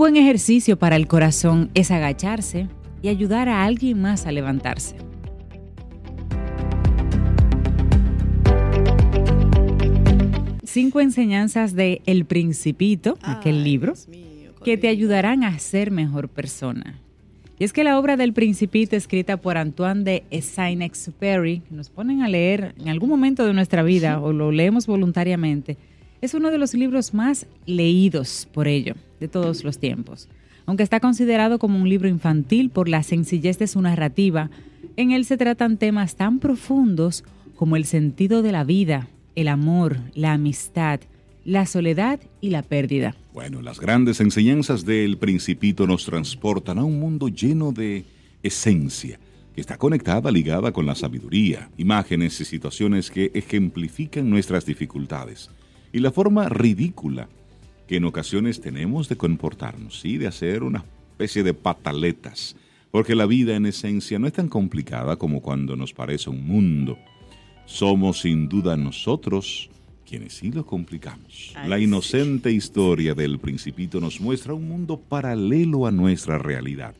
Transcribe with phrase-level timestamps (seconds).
[0.00, 2.68] Buen ejercicio para el corazón es agacharse
[3.02, 4.96] y ayudar a alguien más a levantarse.
[10.64, 13.92] Cinco enseñanzas de El Principito, aquel libro,
[14.64, 16.98] que te ayudarán a ser mejor persona.
[17.58, 22.28] Y es que la obra del Principito, escrita por Antoine de Saint-Exupéry, nos ponen a
[22.30, 25.76] leer en algún momento de nuestra vida o lo leemos voluntariamente,
[26.20, 30.28] es uno de los libros más leídos por ello de todos los tiempos.
[30.66, 34.50] Aunque está considerado como un libro infantil por la sencillez de su narrativa,
[34.96, 37.24] en él se tratan temas tan profundos
[37.56, 41.00] como el sentido de la vida, el amor, la amistad,
[41.44, 43.16] la soledad y la pérdida.
[43.32, 48.04] Bueno, las grandes enseñanzas del principito nos transportan a un mundo lleno de
[48.42, 49.18] esencia,
[49.54, 55.50] que está conectada, ligada con la sabiduría, imágenes y situaciones que ejemplifican nuestras dificultades
[55.92, 57.28] y la forma ridícula
[57.86, 60.16] que en ocasiones tenemos de comportarnos, ¿sí?
[60.16, 62.54] de hacer una especie de pataletas,
[62.90, 66.98] porque la vida en esencia no es tan complicada como cuando nos parece un mundo.
[67.66, 69.70] Somos sin duda nosotros
[70.08, 71.54] quienes sí lo complicamos.
[71.68, 76.94] la inocente historia del principito nos muestra un mundo paralelo a nuestra realidad,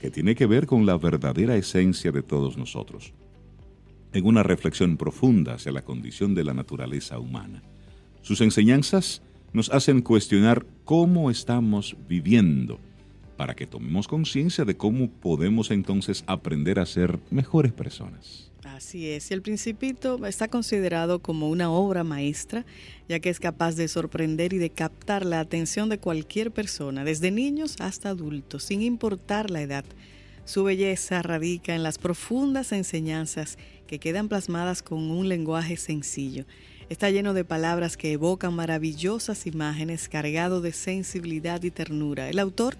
[0.00, 3.12] que tiene que ver con la verdadera esencia de todos nosotros,
[4.14, 7.62] en una reflexión profunda hacia la condición de la naturaleza humana.
[8.26, 12.80] Sus enseñanzas nos hacen cuestionar cómo estamos viviendo,
[13.36, 18.50] para que tomemos conciencia de cómo podemos entonces aprender a ser mejores personas.
[18.64, 22.66] Así es, y el Principito está considerado como una obra maestra,
[23.08, 27.30] ya que es capaz de sorprender y de captar la atención de cualquier persona, desde
[27.30, 29.84] niños hasta adultos, sin importar la edad.
[30.46, 33.56] Su belleza radica en las profundas enseñanzas
[33.86, 36.44] que quedan plasmadas con un lenguaje sencillo.
[36.88, 42.28] Está lleno de palabras que evocan maravillosas imágenes cargado de sensibilidad y ternura.
[42.28, 42.76] El autor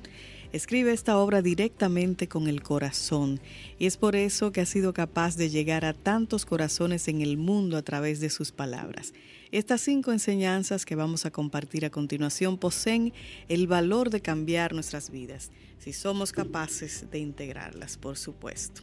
[0.53, 3.41] escribe esta obra directamente con el corazón
[3.81, 7.37] y es por eso que ha sido capaz de llegar a tantos corazones en el
[7.37, 9.13] mundo a través de sus palabras.
[9.51, 13.13] Estas cinco enseñanzas que vamos a compartir a continuación poseen
[13.49, 15.51] el valor de cambiar nuestras vidas,
[15.81, 18.83] si somos capaces de integrarlas, por supuesto.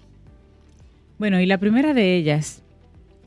[1.18, 2.62] Bueno, y la primera de ellas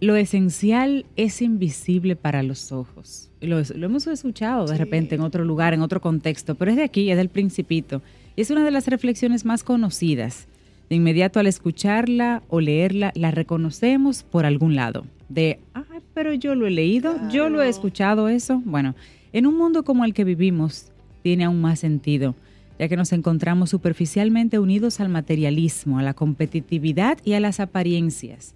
[0.01, 3.31] lo esencial es invisible para los ojos.
[3.41, 7.11] Lo, hemos escuchado de repente en otro lugar, en otro contexto, pero es de aquí,
[7.11, 8.03] es del principito.
[8.35, 10.49] Y es una de las reflexiones más conocidas.
[10.91, 15.07] De inmediato al escucharla o leerla, la reconocemos por algún lado.
[15.29, 18.63] De, ah, pero yo lo he leído, yo lo he escuchado eso.
[18.65, 18.95] Bueno,
[19.33, 20.93] en un mundo como el que vivimos,
[21.23, 22.37] tiene aún más sentido,
[22.79, 28.55] ya que nos encontramos superficialmente unidos al materialismo, a la competitividad y a las apariencias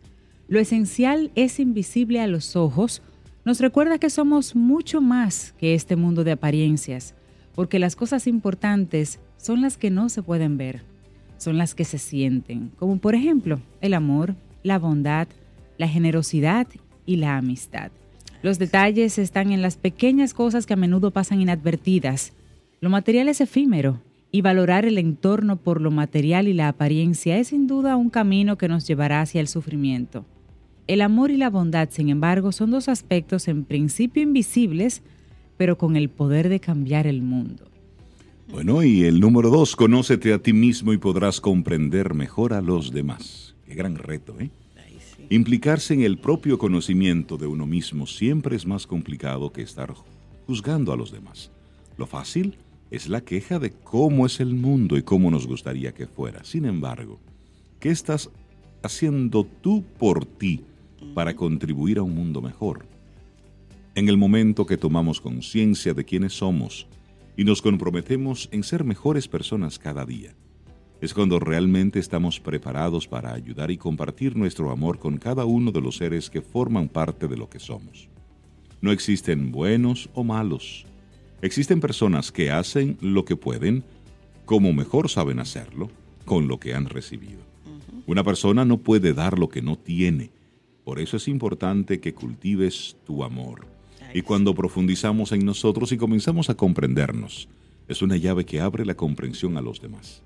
[0.50, 3.02] lo esencial es invisible a los ojos,
[3.44, 7.14] nos recuerda que somos mucho más que este mundo de apariencias,
[7.54, 10.82] porque las cosas importantes son las que no se pueden ver,
[11.38, 14.34] son las que se sienten, como por ejemplo el amor,
[14.64, 15.28] la bondad,
[15.78, 16.66] la generosidad
[17.06, 17.92] y la amistad.
[18.42, 22.32] Los detalles están en las pequeñas cosas que a menudo pasan inadvertidas.
[22.80, 24.00] Lo material es efímero
[24.32, 28.58] y valorar el entorno por lo material y la apariencia es sin duda un camino
[28.58, 30.24] que nos llevará hacia el sufrimiento.
[30.90, 35.02] El amor y la bondad, sin embargo, son dos aspectos en principio invisibles,
[35.56, 37.70] pero con el poder de cambiar el mundo.
[38.50, 42.90] Bueno, y el número dos, conócete a ti mismo y podrás comprender mejor a los
[42.90, 43.54] demás.
[43.68, 44.50] Qué gran reto, ¿eh?
[45.28, 49.94] Implicarse en el propio conocimiento de uno mismo siempre es más complicado que estar
[50.48, 51.52] juzgando a los demás.
[51.98, 52.56] Lo fácil
[52.90, 56.42] es la queja de cómo es el mundo y cómo nos gustaría que fuera.
[56.42, 57.20] Sin embargo,
[57.78, 58.28] ¿qué estás
[58.82, 60.64] haciendo tú por ti
[61.14, 62.86] para contribuir a un mundo mejor.
[63.94, 66.86] En el momento que tomamos conciencia de quiénes somos
[67.36, 70.34] y nos comprometemos en ser mejores personas cada día,
[71.00, 75.80] es cuando realmente estamos preparados para ayudar y compartir nuestro amor con cada uno de
[75.80, 78.08] los seres que forman parte de lo que somos.
[78.82, 80.86] No existen buenos o malos.
[81.42, 83.84] Existen personas que hacen lo que pueden,
[84.44, 85.90] como mejor saben hacerlo,
[86.26, 87.40] con lo que han recibido.
[88.06, 90.30] Una persona no puede dar lo que no tiene.
[90.90, 93.64] Por eso es importante que cultives tu amor.
[94.12, 97.48] Y cuando profundizamos en nosotros y comenzamos a comprendernos,
[97.86, 100.24] es una llave que abre la comprensión a los demás.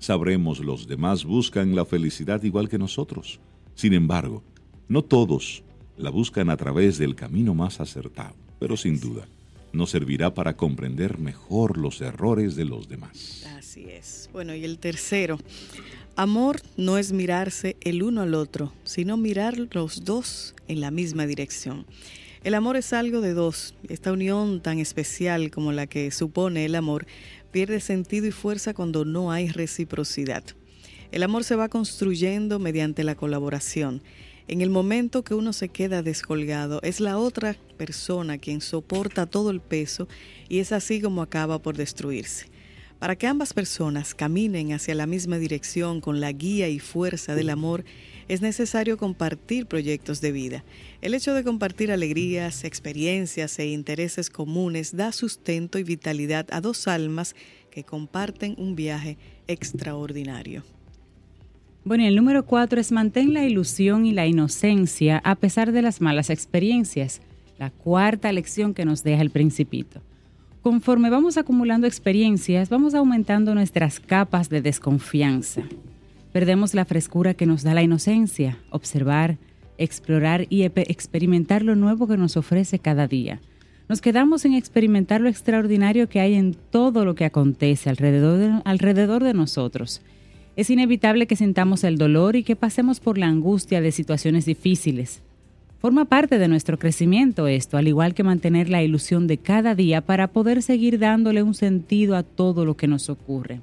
[0.00, 3.38] Sabremos los demás buscan la felicidad igual que nosotros.
[3.76, 4.42] Sin embargo,
[4.88, 5.62] no todos
[5.96, 9.28] la buscan a través del camino más acertado, pero sin duda
[9.72, 13.46] nos servirá para comprender mejor los errores de los demás.
[13.56, 14.28] Así es.
[14.32, 15.38] Bueno, y el tercero,
[16.22, 21.26] amor no es mirarse el uno al otro, sino mirar los dos en la misma
[21.26, 21.86] dirección.
[22.44, 23.74] El amor es algo de dos.
[23.88, 27.06] Esta unión tan especial como la que supone el amor
[27.52, 30.44] pierde sentido y fuerza cuando no hay reciprocidad.
[31.10, 34.02] El amor se va construyendo mediante la colaboración
[34.50, 39.50] en el momento que uno se queda descolgado, es la otra persona quien soporta todo
[39.50, 40.08] el peso
[40.48, 42.50] y es así como acaba por destruirse.
[43.00, 47.48] Para que ambas personas caminen hacia la misma dirección con la guía y fuerza del
[47.48, 47.82] amor,
[48.28, 50.64] es necesario compartir proyectos de vida.
[51.00, 56.86] El hecho de compartir alegrías, experiencias e intereses comunes da sustento y vitalidad a dos
[56.88, 57.34] almas
[57.70, 59.16] que comparten un viaje
[59.46, 60.62] extraordinario.
[61.84, 66.02] Bueno, el número cuatro es mantén la ilusión y la inocencia a pesar de las
[66.02, 67.22] malas experiencias.
[67.58, 70.02] La cuarta lección que nos deja el principito.
[70.62, 75.62] Conforme vamos acumulando experiencias, vamos aumentando nuestras capas de desconfianza.
[76.32, 79.38] Perdemos la frescura que nos da la inocencia, observar,
[79.78, 83.40] explorar y experimentar lo nuevo que nos ofrece cada día.
[83.88, 89.34] Nos quedamos en experimentar lo extraordinario que hay en todo lo que acontece alrededor de,
[89.34, 90.02] nosotros
[90.56, 95.22] es inevitable que sintamos el dolor y que pasemos por la angustia de situaciones difíciles.
[95.80, 100.02] Forma parte de nuestro crecimiento esto, al igual que mantener la ilusión de cada día
[100.02, 103.62] para poder seguir dándole un sentido a todo lo que nos ocurre.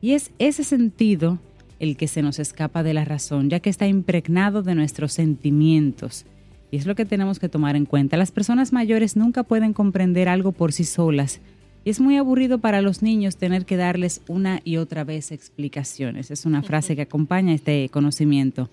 [0.00, 1.38] Y es ese sentido
[1.78, 6.26] el que se nos escapa de la razón, ya que está impregnado de nuestros sentimientos.
[6.72, 8.16] Y es lo que tenemos que tomar en cuenta.
[8.16, 11.40] Las personas mayores nunca pueden comprender algo por sí solas,
[11.84, 16.32] y es muy aburrido para los niños tener que darles una y otra vez explicaciones.
[16.32, 18.68] Es una frase que acompaña este conocimiento.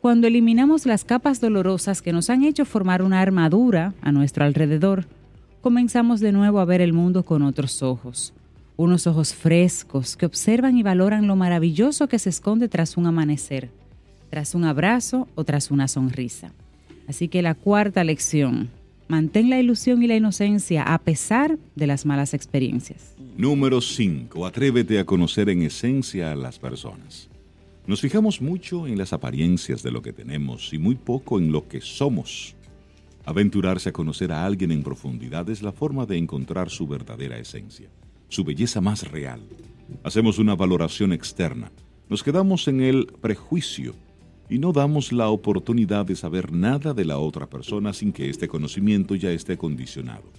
[0.00, 5.04] Cuando eliminamos las capas dolorosas que nos han hecho formar una armadura a nuestro alrededor,
[5.60, 8.32] comenzamos de nuevo a ver el mundo con otros ojos.
[8.78, 13.68] Unos ojos frescos que observan y valoran lo maravilloso que se esconde tras un amanecer,
[14.30, 16.50] tras un abrazo o tras una sonrisa.
[17.06, 18.70] Así que la cuarta lección,
[19.10, 23.16] Mantén la ilusión y la inocencia a pesar de las malas experiencias.
[23.36, 24.46] Número 5.
[24.46, 27.29] Atrévete a conocer en esencia a las personas.
[27.90, 31.66] Nos fijamos mucho en las apariencias de lo que tenemos y muy poco en lo
[31.66, 32.54] que somos.
[33.24, 37.90] Aventurarse a conocer a alguien en profundidad es la forma de encontrar su verdadera esencia,
[38.28, 39.40] su belleza más real.
[40.04, 41.72] Hacemos una valoración externa,
[42.08, 43.96] nos quedamos en el prejuicio
[44.48, 48.46] y no damos la oportunidad de saber nada de la otra persona sin que este
[48.46, 50.30] conocimiento ya esté condicionado.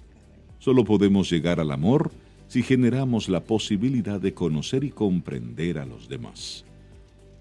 [0.60, 2.12] Solo podemos llegar al amor
[2.48, 6.64] si generamos la posibilidad de conocer y comprender a los demás.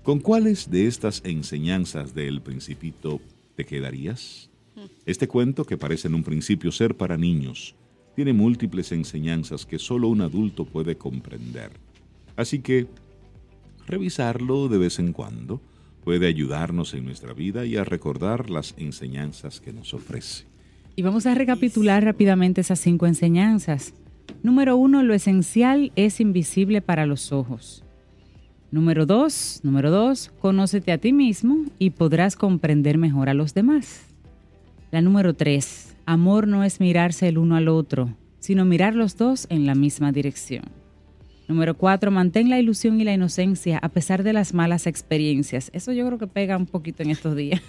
[0.02, 3.20] ¿Con cuáles de estas enseñanzas del principito
[3.54, 4.48] te quedarías?
[5.04, 7.74] Este cuento, que parece en un principio ser para niños,
[8.16, 11.72] tiene múltiples enseñanzas que solo un adulto puede comprender.
[12.34, 12.86] Así que,
[13.86, 15.60] revisarlo de vez en cuando
[16.02, 20.46] puede ayudarnos en nuestra vida y a recordar las enseñanzas que nos ofrece.
[20.96, 23.92] Y vamos a recapitular rápidamente esas cinco enseñanzas.
[24.42, 27.84] Número uno, lo esencial es invisible para los ojos.
[28.72, 34.02] Número dos, número dos, conócete a ti mismo y podrás comprender mejor a los demás.
[34.92, 39.48] La número tres, amor no es mirarse el uno al otro, sino mirar los dos
[39.50, 40.62] en la misma dirección.
[41.48, 45.72] Número cuatro, mantén la ilusión y la inocencia a pesar de las malas experiencias.
[45.74, 47.60] Eso yo creo que pega un poquito en estos días.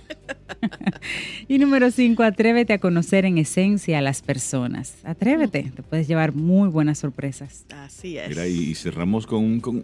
[1.48, 5.00] y número cinco, atrévete a conocer en esencia a las personas.
[5.03, 7.65] Atrévete, te puedes llevar muy buenas sorpresas.
[7.72, 8.29] Así es.
[8.29, 9.84] Mira, y cerramos con un, con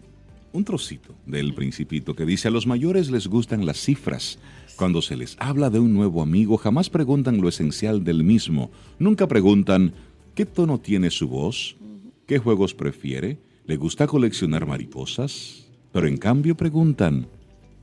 [0.58, 4.40] un trocito del principito que dice, a los mayores les gustan las cifras.
[4.76, 8.72] Cuando se les habla de un nuevo amigo, jamás preguntan lo esencial del mismo.
[8.98, 9.94] Nunca preguntan,
[10.36, 11.78] ¿qué tono tiene su voz?
[12.26, 13.38] ¿Qué juegos prefiere?
[13.66, 15.68] ¿Le gusta coleccionar mariposas?
[15.92, 17.28] Pero en cambio preguntan,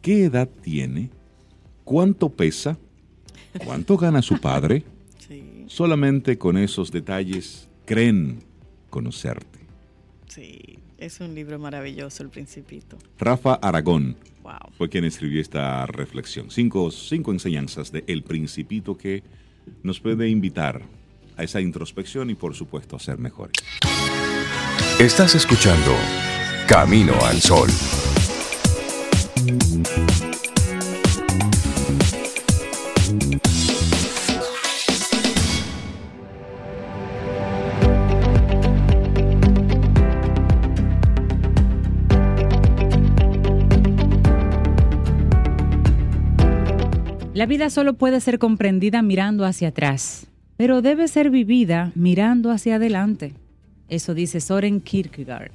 [0.03, 1.11] ¿qué edad tiene?
[1.85, 2.77] ¿Cuánto pesa?
[3.65, 4.83] ¿Cuánto gana su padre?
[5.69, 8.41] Solamente con esos detalles creen
[8.91, 9.61] conocerte.
[10.29, 12.97] Sí, es un libro maravilloso, El Principito.
[13.19, 14.17] Rafa Aragón
[14.77, 16.51] fue quien escribió esta reflexión.
[16.51, 19.23] Cinco, cinco enseñanzas de El Principito que
[19.83, 20.83] nos puede invitar
[21.37, 23.55] a esa introspección y por supuesto a ser mejores.
[25.01, 25.95] Estás escuchando
[26.69, 27.69] Camino al Sol.
[47.35, 52.77] La vida solo puede ser comprendida mirando hacia atrás, pero debe ser vivida mirando hacia
[52.77, 53.35] adelante.
[53.89, 55.51] Eso dice Soren Kierkegaard.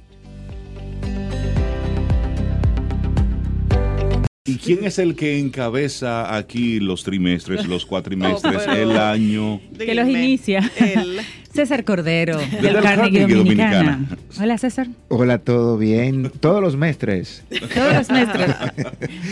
[4.44, 9.58] ¿Y quién es el que encabeza aquí los trimestres, los cuatrimestres, el año?
[9.78, 10.70] Que los inicia.
[11.52, 14.06] César Cordero, del Carnegie, Dominicana.
[14.40, 14.88] Hola, César.
[15.08, 16.30] Hola, ¿todo bien?
[16.38, 17.42] Todos los mestres.
[17.74, 18.54] Todos los mestres.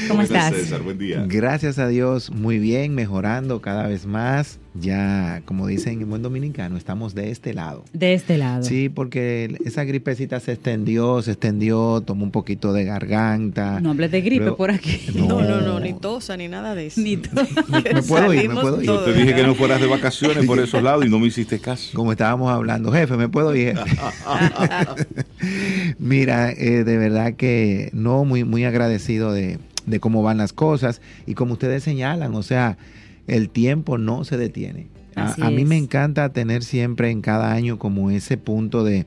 [0.09, 0.53] ¿Cómo, estás?
[0.53, 0.83] César?
[0.83, 1.25] Buen día.
[1.29, 6.77] Gracias a Dios, muy bien, mejorando cada vez más ya, como dicen en buen dominicano,
[6.77, 7.85] estamos de este lado.
[7.93, 8.63] De este lado.
[8.63, 13.81] Sí, porque esa gripecita se extendió, se extendió, tomó un poquito de garganta.
[13.81, 15.01] No hables de gripe por aquí.
[15.15, 17.01] No, no, no, ni tosa, ni nada de eso.
[17.01, 17.17] Ni
[17.93, 18.87] me, puedo ir, me puedo ir.
[18.87, 21.59] Yo te dije que no fueras de vacaciones por esos lados y no me hiciste
[21.59, 21.91] caso.
[21.95, 23.79] Como estábamos hablando, jefe, me puedo ir.
[25.99, 31.01] Mira, eh, de verdad que no, muy, muy agradecido de, de cómo van las cosas
[31.27, 32.79] y como ustedes señalan, o sea,
[33.27, 34.87] el tiempo no se detiene.
[35.15, 39.05] A, mí me encanta tener siempre en cada año como ese punto de,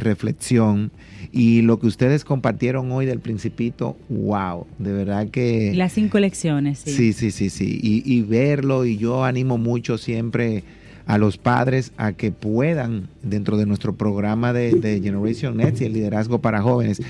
[0.00, 0.90] reflexión.
[1.32, 5.72] Y lo que ustedes compartieron hoy del principito, wow, de verdad que...
[5.74, 6.90] Las cinco lecciones, sí.
[6.90, 7.80] Sí, sí, sí, sí.
[7.82, 10.64] Y, verlo, y yo animo mucho siempre
[11.06, 15.92] a los padres a que puedan, dentro de nuestro programa de, Generation Next y el
[15.92, 17.02] liderazgo para jóvenes,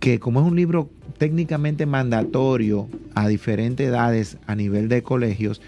[0.00, 5.60] que como es un libro técnicamente mandatorio a diferentes edades a nivel de colegios,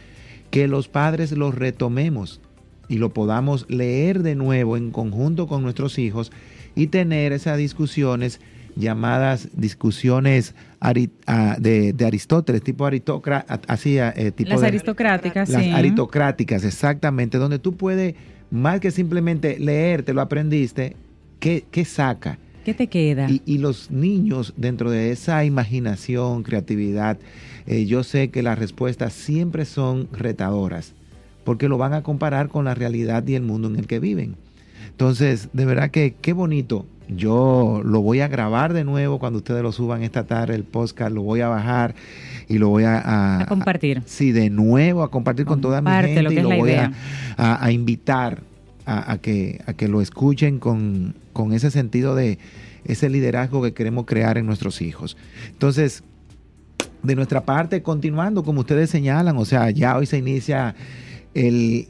[0.50, 2.40] que los padres lo retomemos
[2.88, 6.32] y lo podamos leer de nuevo en conjunto con nuestros hijos
[6.74, 8.40] y tener esas discusiones
[8.76, 17.38] llamadas discusiones ah, de, Aristóteles, tipo aristócrata, así, eh, tipo las aristocráticas, las aristocráticas, exactamente,
[17.38, 18.14] donde tú puedes,
[18.50, 20.94] más que simplemente leer, te lo aprendiste,
[21.40, 22.38] ¿qué, qué saca?
[22.64, 23.28] ¿Qué te queda?
[23.28, 27.16] Y, los niños, dentro de esa imaginación, creatividad,
[27.66, 30.92] eh, yo sé que las respuestas siempre son retadoras,
[31.44, 34.34] porque lo van a comparar con la realidad y el mundo en el que viven.
[34.90, 36.86] Entonces, de verdad que qué bonito.
[37.08, 41.12] Yo lo voy a grabar de nuevo cuando ustedes lo suban esta tarde, el podcast,
[41.12, 41.94] lo voy a bajar
[42.48, 43.40] y lo voy a...
[43.40, 44.02] A, compartir.
[44.06, 46.72] Sí, de nuevo, a compartir con toda mi gente lo y lo voy
[47.36, 48.42] a, invitar
[48.86, 52.38] a, que, a que lo escuchen con, con ese sentido de
[52.84, 55.16] ese liderazgo que queremos crear en nuestros hijos.
[55.50, 56.02] Entonces,
[57.02, 60.74] de nuestra parte, continuando, como ustedes señalan, o sea, ya hoy se inicia
[61.34, 61.88] el,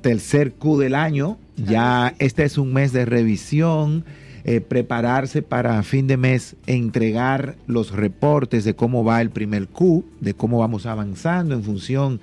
[0.00, 4.04] tercer Q del año, ya este es un mes de revisión,
[4.46, 10.04] eh, prepararse para fin de mes entregar los reportes de cómo va el primer Q,
[10.20, 12.20] de cómo vamos avanzando en función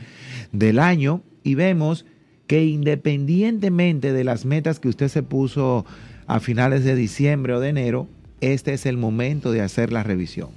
[0.51, 2.06] del año y vemos
[2.46, 5.84] que independientemente de las metas que usted se puso
[6.28, 8.08] a finales de diciembre o de enero,
[8.40, 10.50] este es el momento de hacer la revisión.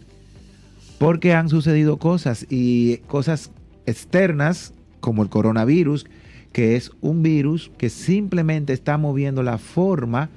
[0.99, 3.51] Porque han sucedido cosas y cosas
[3.87, 6.05] externas como el coronavirus,
[6.53, 10.29] que es un virus que simplemente está moviendo la forma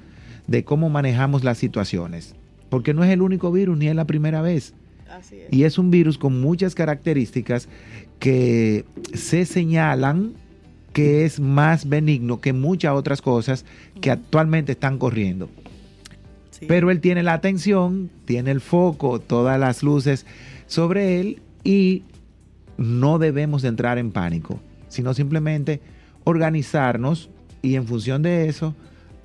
[0.48, 2.34] de cómo manejamos las situaciones.
[2.68, 4.74] Porque no es el único virus ni es la primera vez.
[5.50, 7.68] Y es un virus con muchas características
[8.18, 10.34] que se señalan
[10.92, 13.64] que es más benigno que muchas otras cosas
[14.00, 15.48] que actualmente están corriendo.
[16.66, 20.26] Pero él tiene la atención, tiene el foco, todas las luces
[20.66, 22.02] sobre él y
[22.76, 25.80] no debemos entrar en pánico, sino simplemente
[26.24, 27.30] organizarnos
[27.62, 28.74] y en función de eso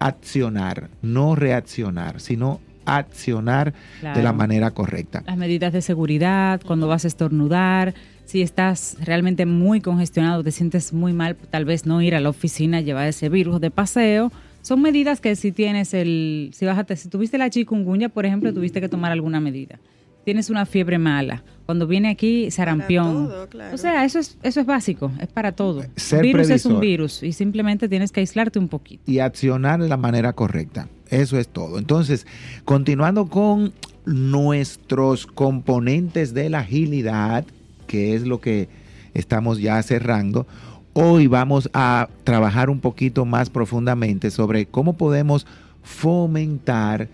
[0.08, 5.24] accionar, no reaccionar, sino accionar de la manera correcta.
[5.26, 7.94] Las medidas de seguridad, cuando vas a estornudar,
[8.26, 12.30] si estás realmente muy congestionado, te sientes muy mal, tal vez no ir a la
[12.30, 14.32] oficina, llevar ese virus de paseo.
[14.62, 18.82] Son medidas que si tienes el, si bájate, si tuviste la chikungunya, por ejemplo, tuviste
[18.82, 19.80] que tomar alguna medida.
[20.24, 21.44] Tienes una fiebre mala.
[21.66, 23.30] Cuando viene aquí, sarampión.
[23.72, 25.84] O sea, eso es, eso es básico, es para todo.
[25.96, 29.04] Ser virus es un virus y simplemente tienes que aislarte un poquito.
[29.06, 30.88] Y accionar de la manera correcta.
[31.10, 31.80] Eso es todo.
[31.80, 32.28] Entonces,
[32.66, 33.74] continuando con
[34.06, 37.46] nuestros componentes de la agilidad,
[37.88, 38.68] que es lo que
[39.14, 40.48] estamos ya cerrando,
[40.94, 45.46] hoy vamos a trabajar un poquito más profundamente sobre cómo podemos
[45.82, 47.10] fomentar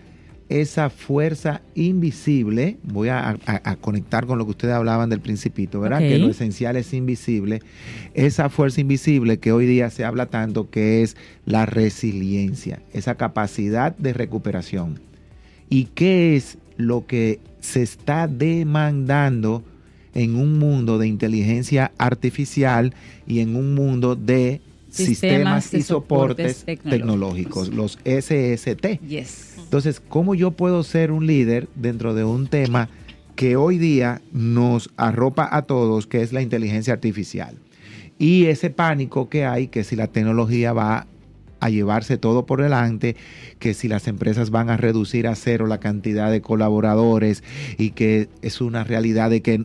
[0.50, 3.38] esa fuerza invisible, voy a,
[3.80, 6.00] conectar con lo que ustedes hablaban del principito, ¿verdad?
[6.00, 7.62] Que lo esencial es invisible,
[8.14, 11.16] esa fuerza invisible que hoy día se habla tanto, que es
[11.46, 14.98] la resiliencia, esa capacidad de recuperación.
[15.68, 19.62] ¿Y qué es lo que se está demandando
[20.14, 22.92] en un mundo de inteligencia artificial
[23.24, 27.68] y en un mundo de sistemas, y soportes, tecnológicos.
[27.68, 29.00] los SST.
[29.62, 32.88] Entonces, ¿cómo yo puedo ser un líder dentro de un tema
[33.36, 37.56] que hoy día nos arropa a todos, que es la inteligencia artificial?
[38.18, 41.06] Y ese pánico que hay, que si la tecnología va
[41.60, 43.16] a llevarse todo por delante,
[43.58, 47.44] que si las empresas van a reducir a cero la cantidad de colaboradores
[47.78, 49.64] y que es una realidad de que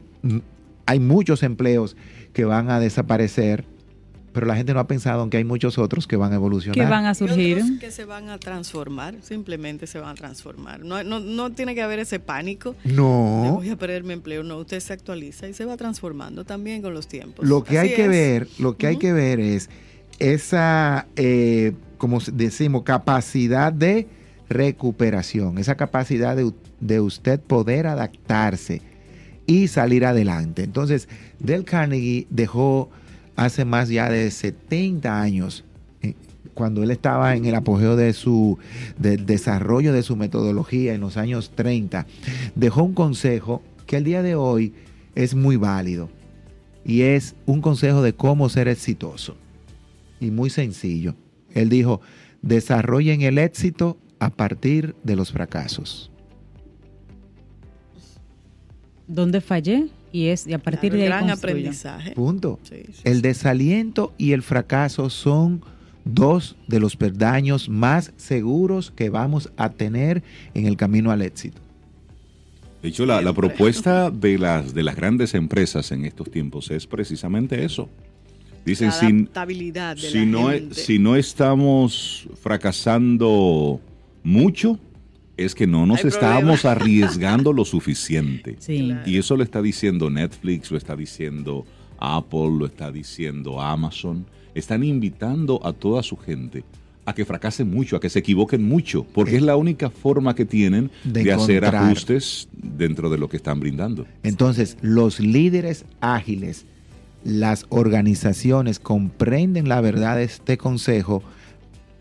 [0.86, 1.96] hay muchos empleos
[2.34, 3.65] que van a desaparecer,
[4.36, 6.75] pero la gente no ha pensado en que hay muchos otros que van a evolucionar.
[6.75, 7.80] Que van a surgir.
[7.80, 10.82] que se van a transformar, simplemente se van a transformar.
[10.82, 12.75] No, no, no tiene que haber ese pánico.
[12.84, 13.54] No.
[13.56, 14.44] voy a perder mi empleo.
[14.44, 17.48] No, usted se actualiza y se va transformando también con los tiempos.
[17.48, 19.70] Lo que hay que ver, lo que hay que ver es
[20.20, 24.06] esa, eh, como decimos, capacidad de
[24.50, 26.51] recuperación, esa capacidad de,
[26.82, 28.82] de usted poder adaptarse
[29.46, 30.63] y salir adelante.
[30.63, 31.08] Entonces,
[31.39, 32.89] Del Carnegie dejó
[33.36, 35.63] hace más ya de 70 años,
[36.01, 36.13] eh,
[36.54, 38.58] cuando él estaba en el apogeo de su
[38.98, 42.06] del desarrollo de su metodología en los años 30,
[42.56, 44.74] dejó un consejo que al día de hoy
[45.15, 46.10] es muy válido
[46.86, 49.36] y es un consejo de cómo ser exitoso
[50.20, 51.15] y muy sencillo.
[51.54, 52.01] Él dijo,
[52.42, 56.12] desarrollen el éxito a partir de los fracasos.
[59.08, 59.88] ¿Dónde fallé?
[60.15, 62.12] Y es a partir de ahí gran aprendizaje.
[62.12, 62.57] Punto.
[63.03, 65.62] el desaliento y el fracaso son
[66.05, 71.60] dos de los perdaños más seguros que vamos a tener en el camino al éxito.
[72.81, 77.65] De hecho, la, propuesta de las, de las grandes empresas en estos tiempos es precisamente
[77.65, 77.89] eso.
[78.65, 79.29] Dicen, sin,
[79.98, 83.81] si, no, si no estamos fracasando
[84.24, 84.79] mucho,
[85.38, 88.58] es que no nos estábamos arriesgando lo suficiente.
[89.06, 91.65] Y eso lo está diciendo Netflix, lo está diciendo
[92.00, 94.26] Apple, lo está diciendo Amazon.
[94.54, 96.63] Están invitando a toda su gente
[97.06, 100.45] a que fracasen mucho, a que se equivoquen mucho, porque es la única forma que
[100.45, 104.08] tienen de, hacer ajustes dentro de lo que están brindando.
[104.24, 106.65] Entonces, los líderes ágiles,
[107.24, 111.21] las organizaciones comprenden la verdad de este consejo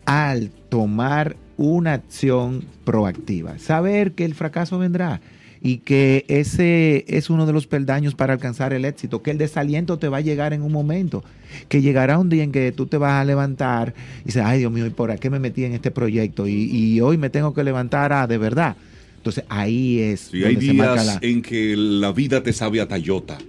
[0.05, 3.57] al tomar una acción proactiva.
[3.59, 5.21] Saber que el fracaso vendrá
[5.61, 9.97] y que ese es uno de los peldaños para alcanzar el éxito, que el desaliento
[9.97, 11.23] te va a llegar en un momento,
[11.69, 14.71] que llegará un día en que tú te vas a levantar y dices, ay Dios
[14.71, 16.47] mío, ¿y por qué me metí en este proyecto?
[16.47, 18.75] Y, hoy me tengo que levantar a de verdad.
[19.17, 20.31] Entonces ahí es...
[20.33, 23.39] hay días en que la vida te sabe a Tayota.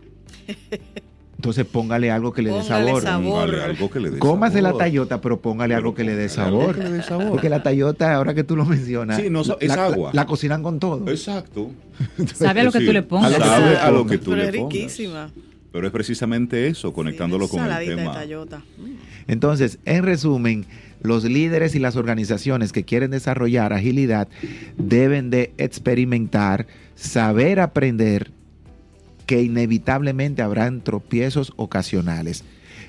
[1.46, 3.04] Entonces póngale algo que le dé sabor.
[3.04, 6.76] Póngale algo que le dé Cómase la tayota, pero póngale algo que le dé sabor.
[7.28, 9.22] Porque la tayota, ahora que tú lo mencionas,
[9.60, 10.10] es agua.
[10.12, 11.08] La, cocinan con todo.
[11.08, 11.70] Exacto.
[12.34, 13.32] Sabe a lo que tú le pongas.
[13.32, 15.30] Sabe a lo que tú pero le es riquísima.
[15.70, 18.18] Pero es precisamente eso, conectándolo con el tema.
[19.28, 20.66] Entonces, en resumen,
[21.00, 24.26] los líderes y las organizaciones que quieren desarrollar agilidad
[24.78, 28.32] deben de experimentar, saber aprender
[29.26, 32.44] que inevitablemente habrán tropiezos ocasionales.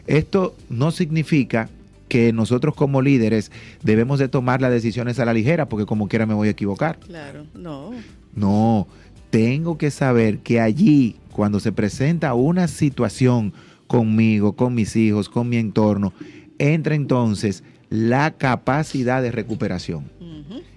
[0.05, 1.69] Esto no significa
[2.07, 3.51] que nosotros como líderes
[3.83, 6.99] debemos de tomar las decisiones a la ligera, porque como quiera me voy a equivocar.
[6.99, 7.91] Claro, no.
[8.33, 8.87] No,
[9.29, 13.51] tengo que saber que allí, cuando se presenta una situación
[13.87, 16.13] conmigo, con mis hijos, con mi entorno,
[16.59, 20.05] entra entonces la capacidad de recuperación.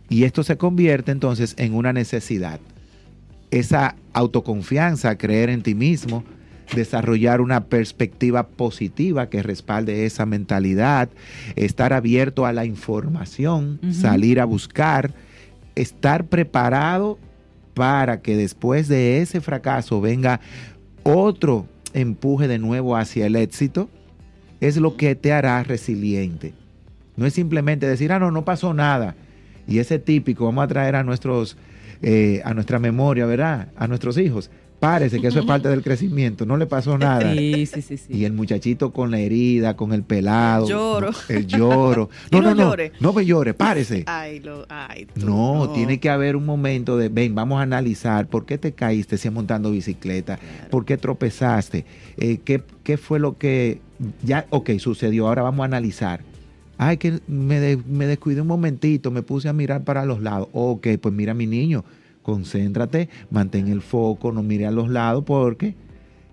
[0.08, 2.58] Y esto se convierte entonces en una necesidad
[3.50, 6.24] esa autoconfianza, creer en ti mismo,
[6.74, 11.08] desarrollar una perspectiva positiva que respalde esa mentalidad,
[11.56, 15.12] estar abierto a la información, salir a buscar,
[15.74, 17.18] estar preparado
[17.74, 20.40] para que después de ese fracaso venga
[21.02, 23.88] otro empuje de nuevo hacia el éxito,
[24.60, 26.54] es lo que te hará resiliente.
[27.16, 29.14] No es simplemente decir, ah, no, no pasó nada.
[29.66, 31.56] Y ese típico, vamos a traer a nuestros
[32.02, 33.68] eh, a nuestra memoria, ¿verdad?
[33.76, 34.50] A nuestros hijos.
[34.80, 37.34] Parece que eso es parte del crecimiento, no le pasó nada.
[37.34, 40.64] Sí, sí, sí, Y el muchachito con la herida, con el pelado.
[40.64, 41.10] El lloro.
[41.28, 42.08] el lloro.
[42.32, 44.04] No, no, no, no, me llore, párese.
[44.06, 48.46] Ay, lo, ay, no, tiene que haber un momento de, ven, vamos a analizar por
[48.46, 50.38] qué te caíste si montando bicicleta,
[50.70, 51.84] por qué tropezaste,
[52.16, 53.80] eh, qué, qué fue lo que,
[54.22, 56.22] ya, ok, sucedió, ahora vamos a analizar
[56.82, 60.48] Ay, que me, descuidé un momentito, me puse a mirar para los lados.
[60.54, 61.84] Ok, pues mira mi niño,
[62.22, 65.74] concéntrate, mantén el foco, no mire a los lados porque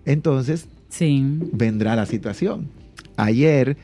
[0.05, 0.69] entonces
[1.51, 2.69] vendrá la situación.
[3.17, 3.75] Ayer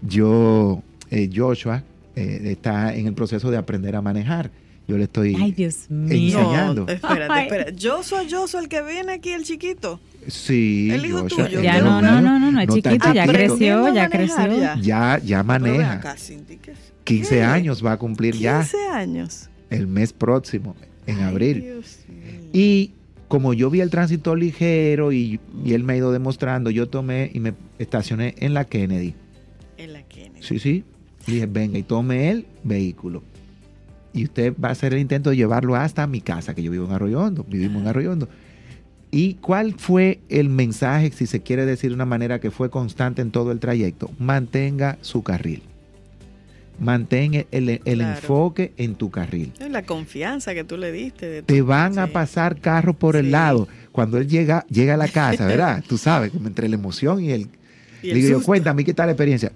[0.00, 1.82] yo, eh, Joshua,
[2.14, 4.52] eh, está en el proceso de aprender a manejar
[4.86, 6.38] yo le estoy Ay, Dios mío.
[6.38, 6.84] enseñando.
[6.86, 7.74] No, espérate, espérate.
[7.76, 10.00] Yo soy yo soy el que viene aquí, el chiquito.
[10.28, 11.60] Sí, El hijo Joshua, tuyo.
[11.62, 14.74] Ya no, no, no, no, no, es chiquito, ya creció, ya creció.
[14.80, 15.94] Ya, ya maneja.
[15.94, 17.42] acá, Cindy, ¿qué- 15 qué?
[17.42, 19.48] años va a cumplir ya 15 años.
[19.70, 21.60] el mes próximo, en Ay, abril.
[21.62, 22.50] Dios mío.
[22.52, 22.92] Y
[23.28, 27.30] como yo vi el tránsito ligero y, y él me ha ido demostrando, yo tomé
[27.34, 29.14] y me estacioné en la Kennedy.
[29.78, 30.42] En la Kennedy.
[30.42, 30.84] Sí, sí.
[31.26, 33.22] Dije, venga, y tome el vehículo.
[34.12, 36.84] Y usted va a hacer el intento de llevarlo hasta mi casa, que yo vivo
[36.86, 37.44] en Arroyo Hondo.
[37.48, 38.28] Vivimos en Arroyo Hondo.
[39.14, 43.20] ¿Y cuál fue el mensaje, si se quiere decir de una manera que fue constante
[43.22, 44.10] en todo el trayecto?
[44.18, 45.62] Mantenga su carril.
[46.80, 48.16] Mantén el, el- el Claro.
[48.18, 49.52] enfoque en tu carril.
[49.70, 51.26] La confianza que tú le diste.
[51.28, 53.68] De Te van a pasar carros por el lado.
[53.92, 55.84] Cuando él llega, llega a la casa, ¿verdad?
[55.88, 57.42] Tú sabes, entre la emoción y el...
[58.02, 58.46] y Le digo yo, susto.
[58.46, 59.52] cuéntame, ¿qué tal la experiencia?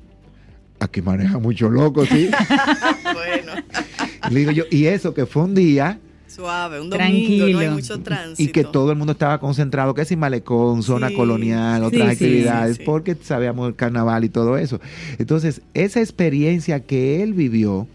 [0.79, 2.29] Aquí maneja mucho loco, ¿sí?
[3.15, 3.53] Bueno,
[4.31, 5.99] Le digo yo, y eso que fue un día
[6.37, 7.73] suave, un domingo, no hay Tranquilo.
[7.73, 8.43] mucho tránsito.
[8.43, 11.15] y que todo el mundo estaba concentrado, que si malecón, zona Sí.
[11.15, 12.87] colonial, otras sí, actividades, sí, sí.
[12.87, 14.81] porque sabíamos el carnaval y todo eso.
[15.19, 17.89] Entonces, esa experiencia que él vivió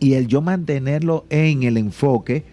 [0.00, 2.44] y el yo mantenerlo en el enfoque,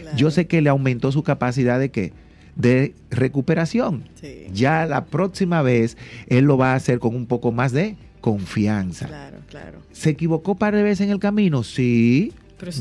[0.00, 0.16] Claro.
[0.16, 2.12] yo sé que le aumentó su capacidad de qué?
[2.56, 4.04] De recuperación.
[4.20, 7.96] Sí, Ya la próxima vez él lo va a hacer con un poco más de
[8.20, 9.06] confianza.
[9.06, 9.78] claro, claro.
[9.92, 11.62] ¿Se equivocó par de veces en el camino?
[11.62, 12.32] Sí,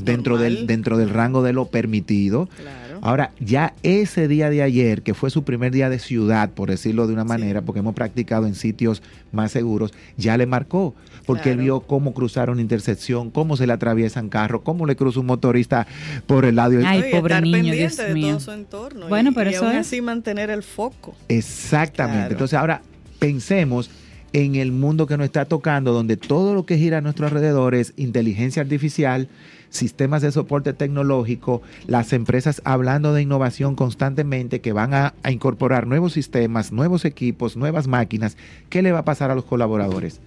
[0.03, 0.55] dentro normal.
[0.55, 2.47] del, dentro del rango de lo permitido.
[2.59, 2.99] Claro.
[3.03, 7.07] Ahora, ya ese día de ayer, que fue su primer día de ciudad, por decirlo
[7.07, 7.29] de una Sí.
[7.29, 10.93] manera, porque hemos practicado en sitios más seguros, ya le marcó,
[11.25, 15.19] porque él vio cómo cruzar una intersección, cómo se le atraviesan carros, cómo le cruza
[15.19, 15.87] un motorista
[16.27, 16.77] por el lado.
[16.85, 18.27] Ay, y pobre estar niño, pendiente Dios de mío.
[18.29, 19.07] todo su entorno.
[19.07, 21.15] Bueno, y, pero y eso aún es- así mantener el foco.
[21.27, 22.17] Exactamente.
[22.19, 22.31] Claro.
[22.33, 22.81] Entonces ahora
[23.17, 23.89] pensemos
[24.33, 27.75] en el mundo que nos está tocando, donde todo lo que gira a nuestro alrededor
[27.75, 29.27] es inteligencia artificial,
[29.69, 35.87] sistemas de soporte tecnológico, las empresas hablando de innovación constantemente que van a, a incorporar
[35.87, 38.37] nuevos sistemas, nuevos equipos, nuevas máquinas.
[38.69, 40.19] ¿Qué le va a pasar a los colaboradores?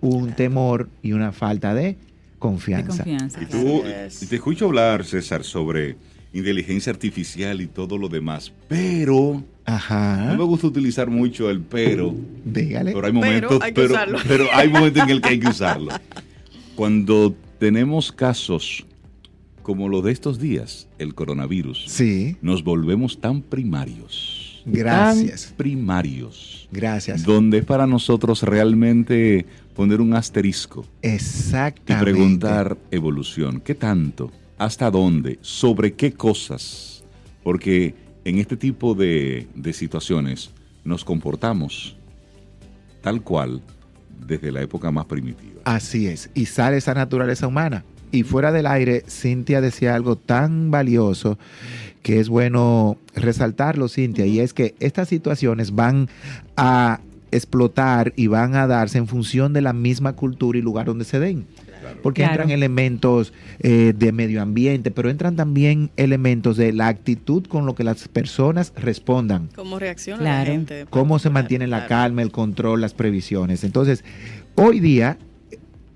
[0.00, 1.96] Un temor y una falta de De
[2.38, 3.04] confianza.
[3.04, 3.42] confianza.
[3.42, 3.82] Y tú,
[4.28, 5.96] te escucho hablar, César, sobre
[6.32, 10.34] inteligencia artificial y todo lo demás, pero no Ajá.
[10.36, 12.92] me gusta utilizar mucho el pero, Dígale.
[12.92, 13.94] pero hay momentos, hay pero,
[14.52, 15.92] hay momentos en el que hay que usarlo.
[16.74, 18.84] Cuando tenemos casos
[19.62, 22.36] como los de estos días, el coronavirus, Sí.
[22.42, 24.62] nos volvemos tan primarios.
[24.64, 25.46] Gracias.
[25.48, 26.68] Tan primarios.
[26.72, 27.24] Gracias.
[27.24, 32.04] Donde es para nosotros realmente poner un asterisco y Exactamente.
[32.10, 33.60] preguntar evolución.
[33.60, 34.30] ¿Qué tanto?
[34.58, 35.38] ¿Hasta dónde?
[35.40, 37.04] ¿Sobre qué cosas?
[37.42, 40.50] Porque en este tipo de, de situaciones
[40.84, 41.96] nos comportamos
[43.02, 43.60] tal cual
[44.26, 45.60] desde la época más primitiva.
[45.64, 47.84] Así es, y sale esa naturaleza humana.
[48.10, 51.38] Y fuera del aire, Cintia decía algo tan valioso
[52.02, 56.08] que es bueno resaltarlo, Cintia, y es que estas situaciones van
[56.56, 61.04] a explotar y van a darse en función de la misma cultura y lugar donde
[61.04, 61.46] se den.
[62.02, 62.34] Porque Claro.
[62.34, 67.74] entran elementos eh, de medio ambiente, pero entran también elementos de la actitud con lo
[67.74, 70.38] que las personas respondan ¿Cómo reacciona Claro.
[70.38, 70.86] la gente?
[70.90, 73.64] cómo se Claro, mantiene la calma, el control, las previsiones.
[73.64, 74.04] Entonces,
[74.54, 75.18] hoy día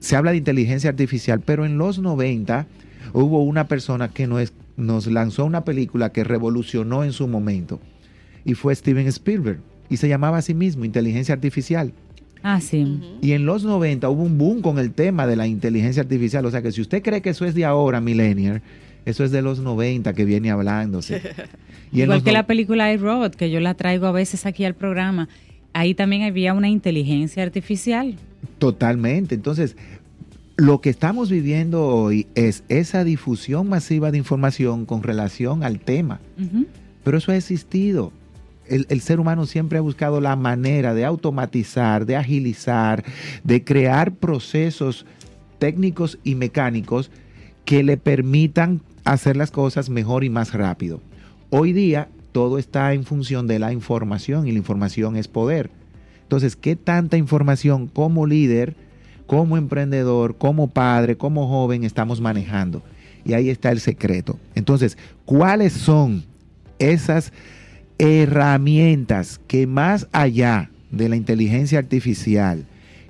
[0.01, 2.67] se habla de inteligencia artificial, pero en los 90
[3.13, 7.81] hubo una persona que nos, nos lanzó una película que revolucionó en su momento
[8.45, 11.93] y fue Steven Spielberg y se llamaba a sí mismo Inteligencia Artificial.
[12.49, 13.01] Ah, sí.
[13.23, 16.47] Y en los 90 hubo un boom con el tema de la inteligencia artificial.
[16.47, 18.63] O sea que si usted cree que eso es de ahora, Millennial,
[19.05, 21.21] eso es de los 90 que viene hablándose.
[21.93, 24.65] Y Igual que no- la película I, Robot, que yo la traigo a veces aquí
[24.65, 25.29] al programa.
[25.73, 28.17] Ahí también había una inteligencia artificial.
[28.59, 29.35] Totalmente.
[29.37, 29.77] Entonces,
[30.57, 36.21] lo que estamos viviendo hoy es esa difusión masiva de información con relación al tema.
[37.05, 38.13] Pero eso ha existido.
[38.69, 43.05] El, ser humano siempre ha buscado la manera de automatizar, de agilizar,
[43.45, 45.07] de crear procesos
[45.59, 47.11] técnicos y mecánicos
[47.65, 51.01] que le permitan hacer las cosas mejor y más rápido.
[51.51, 55.71] Hoy día todo está en función de la información y la información es poder.
[56.23, 58.75] Entonces, ¿qué tanta información como líder,
[59.27, 62.83] como emprendedor, como padre, como joven estamos manejando?
[63.25, 64.39] Y ahí está el secreto.
[64.55, 66.25] Entonces, ¿cuáles son
[66.79, 67.33] esas
[67.99, 72.65] herramientas que más allá de la inteligencia artificial,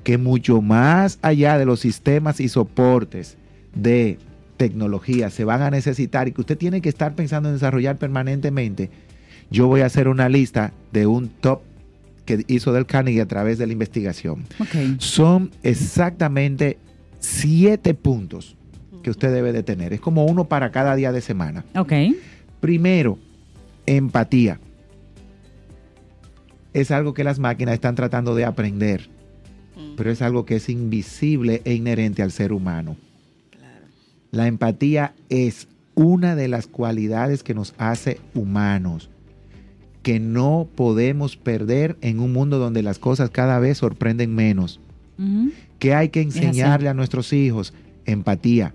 [0.05, 3.37] que mucho más allá de los sistemas y soportes
[3.75, 4.19] de
[4.57, 8.91] tecnología se van a necesitar y que usted tiene que estar pensando en desarrollar permanentemente,
[9.51, 11.61] yo voy a hacer una lista de un top
[12.25, 14.45] que hizo Del Carnegie a través de la investigación.
[14.59, 14.99] Ok.
[14.99, 16.79] Son exactamente
[17.21, 18.57] siete puntos
[19.03, 19.93] que usted debe de tener.
[19.93, 21.65] Es como uno para cada día de semana.
[21.77, 21.93] Ok.
[22.61, 23.19] Primero,
[23.87, 24.59] empatía.
[26.77, 29.09] Es algo que las máquinas están tratando de aprender,
[29.77, 29.97] mm.
[29.97, 32.99] pero es algo que es invisible e inherente al ser humano.
[34.31, 39.09] La empatía es una de las cualidades que nos hace humanos,
[40.03, 44.79] que no podemos perder en un mundo donde las cosas cada vez sorprenden menos.
[45.79, 47.73] ¿Qué hay que enseñarle a nuestros hijos?
[48.05, 48.75] Empatía.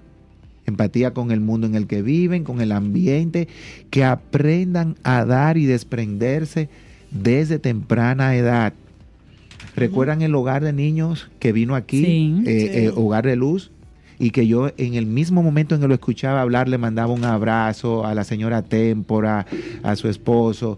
[0.66, 3.48] Empatía con el mundo en el que viven, con el ambiente,
[3.92, 6.68] que aprendan a dar y desprenderse
[7.12, 8.74] desde temprana edad.
[9.76, 12.06] ¿Recuerdan el hogar de niños que vino aquí?
[12.46, 13.72] Eh, eh, hogar de luz
[14.20, 17.26] y que yo en el mismo momento en que lo escuchaba hablar le mandaba un
[17.26, 19.46] abrazo a la señora Témpora,
[19.84, 20.78] a su esposo.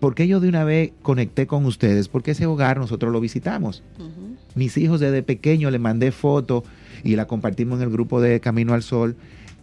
[0.00, 2.08] ¿Por qué yo de una vez conecté con ustedes?
[2.08, 3.82] Porque ese hogar nosotros lo visitamos.
[4.54, 6.64] Mis hijos desde pequeño le mandé foto
[7.04, 9.16] y la compartimos en el grupo de Camino al Sol,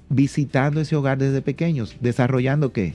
[0.10, 2.94] visitando ese hogar desde pequeños, desarrollando qué?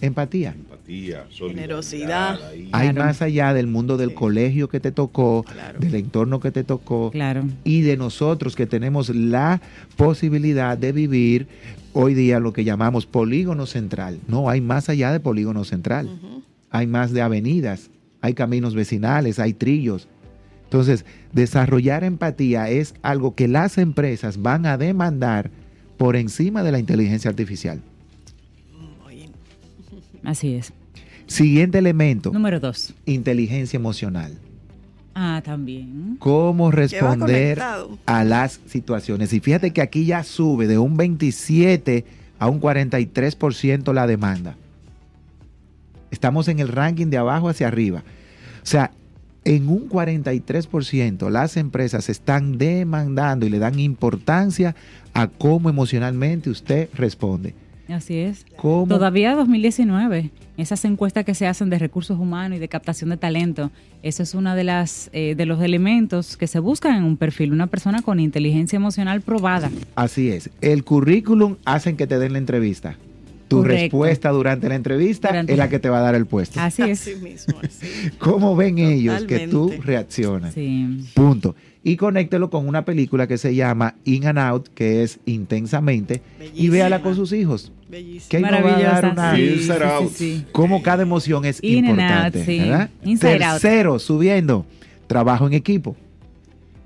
[0.00, 0.54] Empatía.
[0.88, 2.40] Empatía, generosidad.
[2.72, 5.44] Hay más allá del mundo del colegio que te tocó,
[5.78, 7.44] del entorno que te tocó, claro.
[7.62, 9.60] y de nosotros que tenemos la
[9.96, 11.46] posibilidad de vivir
[11.92, 14.18] hoy día lo que llamamos polígono central.
[14.28, 16.08] No, hay más allá de polígono central.
[16.70, 17.90] Hay más de avenidas,
[18.22, 20.08] hay caminos vecinales, hay trillos.
[20.64, 25.50] Entonces, desarrollar empatía es algo que las empresas van a demandar
[25.98, 27.82] por encima de la inteligencia artificial.
[30.28, 30.74] Así es.
[31.26, 32.30] Siguiente elemento.
[32.30, 32.92] Número dos.
[33.06, 34.36] Inteligencia emocional.
[35.14, 36.16] Ah, también.
[36.18, 37.58] Cómo responder
[38.04, 39.32] a las situaciones.
[39.32, 42.04] Y fíjate que aquí ya sube de un 27
[42.38, 44.54] a un 43% la demanda.
[46.10, 48.04] Estamos en el ranking de abajo hacia arriba.
[48.62, 48.90] O sea,
[49.46, 54.76] en un 43% las empresas están demandando y le dan importancia
[55.14, 57.54] a cómo emocionalmente usted responde.
[57.88, 58.44] Así es.
[58.60, 63.70] Todavía 2019, esas encuestas que se hacen de recursos humanos y de captación de talento,
[64.02, 67.52] eso es uno de las eh, de los elementos que se buscan en un perfil,
[67.52, 69.70] una persona con inteligencia emocional probada.
[69.94, 70.50] Así es.
[70.60, 72.96] El currículum hacen que te den la entrevista.
[73.48, 76.60] Tu respuesta durante la entrevista es la que te va a dar el puesto.
[76.60, 77.00] Así es.
[77.00, 77.58] Así mismo,
[78.18, 80.52] ¿Cómo ven ellos que tú reaccionas?
[80.52, 81.06] Sí.
[81.14, 86.20] Punto y conéctelo con una película que se llama In and Out, que es intensamente,
[86.54, 87.72] y véala con sus hijos.
[87.88, 88.28] Bellísima.
[88.28, 90.04] Que Maravillosa.
[90.52, 92.44] Cómo cada emoción es importante.
[92.46, 92.90] ¿verdad?
[93.20, 94.66] Tercero, subiendo,
[95.06, 95.96] trabajo en equipo.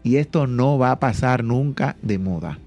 [0.04, 2.58] Y esto no va a pasar nunca de moda.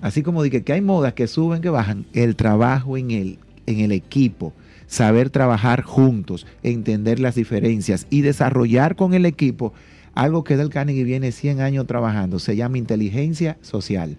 [0.00, 3.80] Así como dije que hay modas que suben, que bajan, el trabajo en el, en
[3.80, 4.54] el equipo,
[4.86, 9.74] saber trabajar juntos, entender las diferencias y desarrollar con el equipo
[10.14, 14.16] algo que Del Carnegie viene 100 años trabajando, se llama inteligencia social.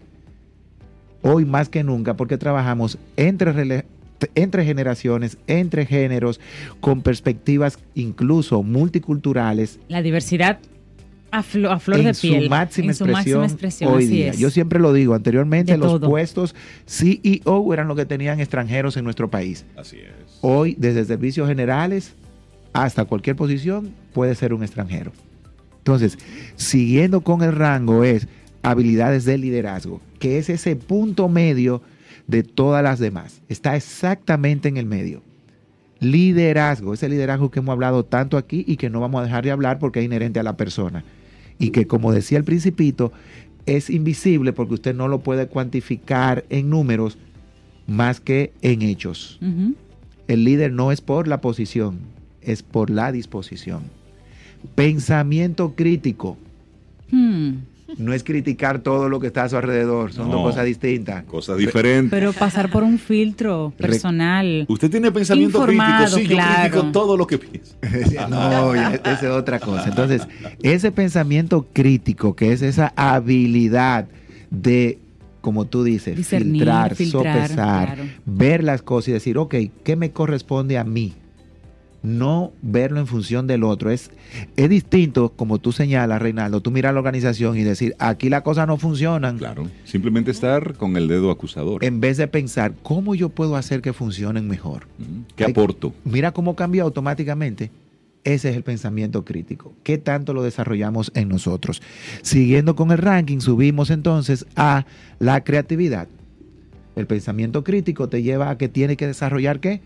[1.28, 3.86] Hoy más que nunca, porque trabajamos entre,
[4.36, 6.40] entre generaciones, entre géneros,
[6.80, 9.80] con perspectivas incluso multiculturales.
[9.88, 10.60] La diversidad
[11.32, 12.44] a, flor de piel.
[12.44, 14.34] Su máxima en su máxima expresión hoy día.
[14.34, 16.54] Yo siempre lo digo, anteriormente los puestos
[16.86, 19.66] CEO eran los que tenían extranjeros en nuestro país.
[19.76, 20.38] Así es.
[20.42, 22.14] Hoy, desde servicios generales
[22.72, 25.12] hasta cualquier posición, puede ser un extranjero.
[25.80, 26.20] Entonces,
[26.56, 28.28] siguiendo con el rango es
[28.64, 31.84] habilidades de liderazgo, que es ese punto medio
[32.26, 33.44] de todas las demás.
[33.48, 35.22] Está exactamente en el medio.
[36.00, 39.52] Liderazgo, ese liderazgo que hemos hablado tanto aquí y que no vamos a dejar de
[39.52, 41.04] hablar porque es inherente a la persona.
[41.60, 43.12] Y que como decía el principito,
[43.68, 47.20] es invisible porque usted no lo puede cuantificar en números
[47.86, 49.40] más que en hechos.
[50.28, 52.00] El líder no es por la posición,
[52.42, 53.84] es por la disposición.
[54.74, 56.36] Pensamiento crítico.
[57.12, 57.58] Hmm.
[57.98, 61.24] No es criticar todo lo que está a su alrededor, son dos cosas distintas.
[61.26, 62.10] Cosas diferentes.
[62.10, 64.66] Pero pasar por un filtro personal.
[64.68, 67.76] Usted tiene pensamiento crítico, sí, yo critico todo lo que piensa.
[68.30, 69.88] no, esa es otra cosa.
[69.88, 70.28] Entonces,
[70.64, 74.08] ese pensamiento crítico, que es esa habilidad
[74.50, 75.00] de
[75.42, 80.84] como tú dices, filtrar, sopesar, ver las cosas y decir, ok, ¿qué me corresponde a
[80.84, 81.14] mí?
[82.06, 83.90] No verlo en función del otro.
[83.90, 84.12] Es,
[84.56, 88.68] es distinto, como tú señalas, Reinaldo, tú miras la organización y decir, aquí las cosas
[88.68, 89.38] no funcionan.
[89.38, 91.84] Claro, simplemente estar con el dedo acusador.
[91.84, 94.88] En vez de pensar, ¿cómo yo puedo hacer que funcionen mejor?
[95.36, 95.94] ¿Qué aporto?
[96.04, 97.72] Mira cómo cambia automáticamente.
[98.24, 99.74] Ese es el pensamiento crítico.
[99.84, 101.84] ¿Qué tanto lo desarrollamos en nosotros?
[102.24, 104.88] Siguiendo con el ranking, subimos entonces a
[105.20, 106.08] la creatividad.
[106.96, 109.82] El pensamiento crítico te lleva a que tiene que desarrollar qué?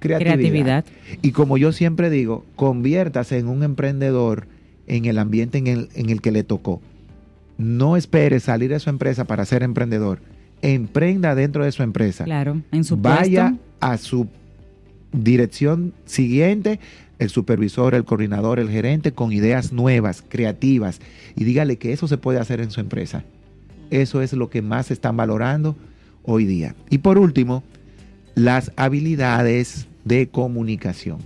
[0.00, 0.84] Creatividad.
[1.22, 4.46] Y como yo siempre digo, conviértase en un emprendedor
[4.86, 6.80] en el ambiente en el, en el que le tocó.
[7.58, 10.20] no espere salir de su empresa para ser emprendedor.
[10.62, 12.24] Emprenda dentro de su empresa.
[12.24, 14.28] Claro, en su Vaya a su
[15.12, 16.80] dirección siguiente,
[17.18, 21.00] el supervisor, el coordinador, el gerente, con ideas nuevas, creativas,
[21.36, 23.24] y dígale que eso se puede hacer en su empresa.
[23.90, 25.76] Eso es lo que más están valorando
[26.22, 26.74] hoy día.
[26.88, 27.62] Y por último,
[28.34, 31.18] las habilidades de comunicación.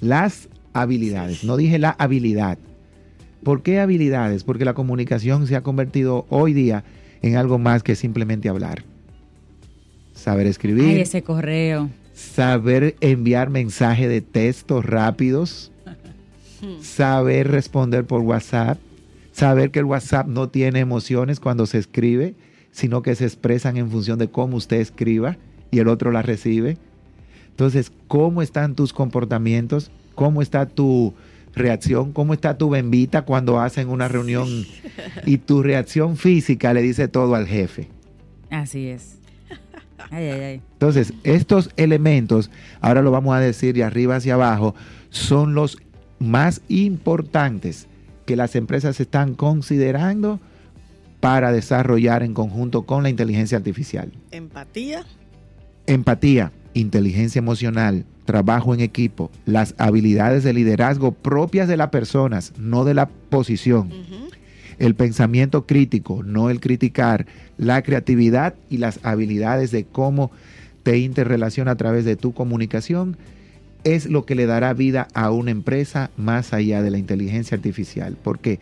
[0.00, 2.58] Las habilidades, no dije la habilidad.
[3.42, 4.44] ¿Por qué habilidades?
[4.44, 6.84] Porque la comunicación se ha convertido hoy día
[7.22, 8.84] en algo más que simplemente hablar.
[10.14, 10.96] Saber escribir.
[10.96, 11.90] Ay, ese correo.
[12.14, 15.70] Saber enviar mensajes de texto rápidos.
[16.80, 18.78] saber responder por WhatsApp.
[19.32, 22.34] Saber que el WhatsApp no tiene emociones cuando se escribe,
[22.70, 25.36] sino que se expresan en función de cómo usted escriba
[25.74, 26.78] y el otro la recibe.
[27.50, 29.90] Entonces, ¿cómo están tus comportamientos?
[30.14, 31.14] ¿Cómo está tu
[31.54, 32.12] reacción?
[32.12, 34.48] ¿Cómo está tu bembita cuando hacen una reunión
[35.26, 37.88] y tu reacción física le dice todo al jefe?
[38.50, 39.18] Así es.
[40.12, 44.76] Entonces, estos elementos, ahora lo vamos a decir de arriba hacia abajo,
[45.10, 45.78] son los
[46.20, 47.88] más importantes
[48.26, 50.38] que las empresas están considerando
[51.18, 54.12] para desarrollar en conjunto con la inteligencia artificial.
[54.30, 55.04] Empatía.
[55.86, 62.84] Empatía, inteligencia emocional, trabajo en equipo, las habilidades de liderazgo propias de las personas, no
[62.84, 63.90] de la posición.
[64.78, 67.26] El pensamiento crítico, no el criticar,
[67.58, 70.30] la creatividad y las habilidades de cómo
[70.82, 73.16] te interrelaciona a través de tu comunicación
[73.84, 78.16] es lo que le dará vida a una empresa más allá de la inteligencia artificial,
[78.22, 78.58] porque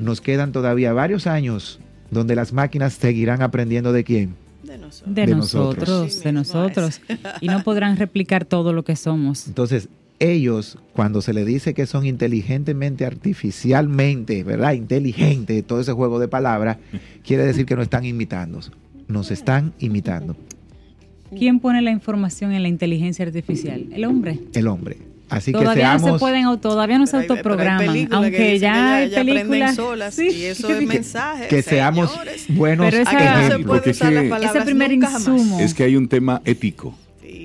[0.00, 4.34] nos quedan todavía varios años donde las máquinas seguirán aprendiendo de quién?
[4.62, 5.14] De nosotros.
[5.14, 7.00] De, nosotros, de nosotros.
[7.40, 9.46] Y no podrán replicar todo lo que somos.
[9.46, 14.74] Entonces, ellos, cuando se le dice que son inteligentemente, artificialmente, ¿verdad?
[14.74, 16.76] Inteligente, todo ese juego de palabras,
[17.24, 18.60] quiere decir que no están imitando.
[19.08, 20.36] Nos están imitando.
[21.36, 23.86] ¿Quién pone la información en la inteligencia artificial?
[23.92, 24.40] El hombre.
[24.52, 25.09] El hombre.
[25.30, 29.76] Así todavía que seamos, no se pueden, todavía no se autoprograman, aunque ya hay películas
[29.76, 31.48] solas y eso es mensaje.
[31.48, 32.10] Que seamos
[32.48, 33.86] buenos Pero ejemplos.
[33.86, 35.60] ese primer insumo.
[35.60, 36.94] Es que hay un tema ético.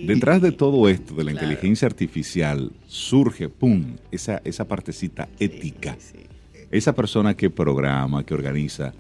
[0.06, 5.96] Detrás de todo esto, de la inteligencia artificial, surge, pum, esa, esa partecita ética.
[6.72, 8.94] Esa persona que programa, que organiza,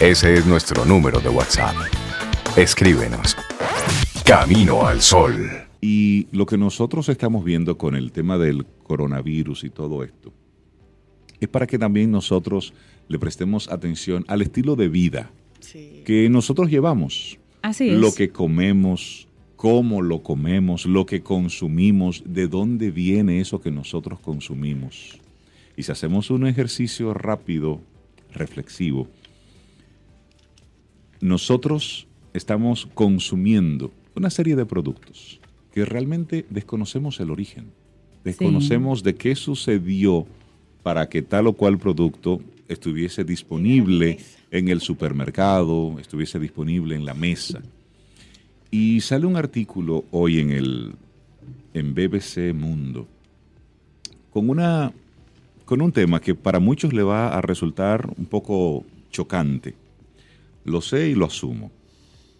[0.00, 1.74] Ese es nuestro número de WhatsApp.
[2.56, 3.36] Escríbenos.
[4.24, 5.48] Camino al Sol.
[5.80, 10.32] Y lo que nosotros estamos viendo con el tema del coronavirus y todo esto,
[11.40, 12.74] es para que también nosotros
[13.06, 15.30] le prestemos atención al estilo de vida
[16.04, 17.38] que nosotros llevamos.
[17.62, 17.98] Así es.
[17.98, 19.27] Lo que comemos,
[19.58, 25.18] cómo lo comemos, lo que consumimos, de dónde viene eso que nosotros consumimos.
[25.76, 27.80] Y si hacemos un ejercicio rápido,
[28.32, 29.08] reflexivo,
[31.20, 35.40] nosotros estamos consumiendo una serie de productos
[35.74, 37.72] que realmente desconocemos el origen,
[38.22, 40.24] desconocemos de qué sucedió
[40.84, 44.20] para que tal o cual producto estuviese disponible
[44.52, 47.60] en el supermercado, estuviese disponible en la mesa.
[48.70, 50.94] Y sale un artículo hoy en el
[51.74, 53.06] en BBC Mundo
[54.30, 54.92] con, una,
[55.64, 59.74] con un tema que para muchos le va a resultar un poco chocante.
[60.64, 61.70] Lo sé y lo asumo.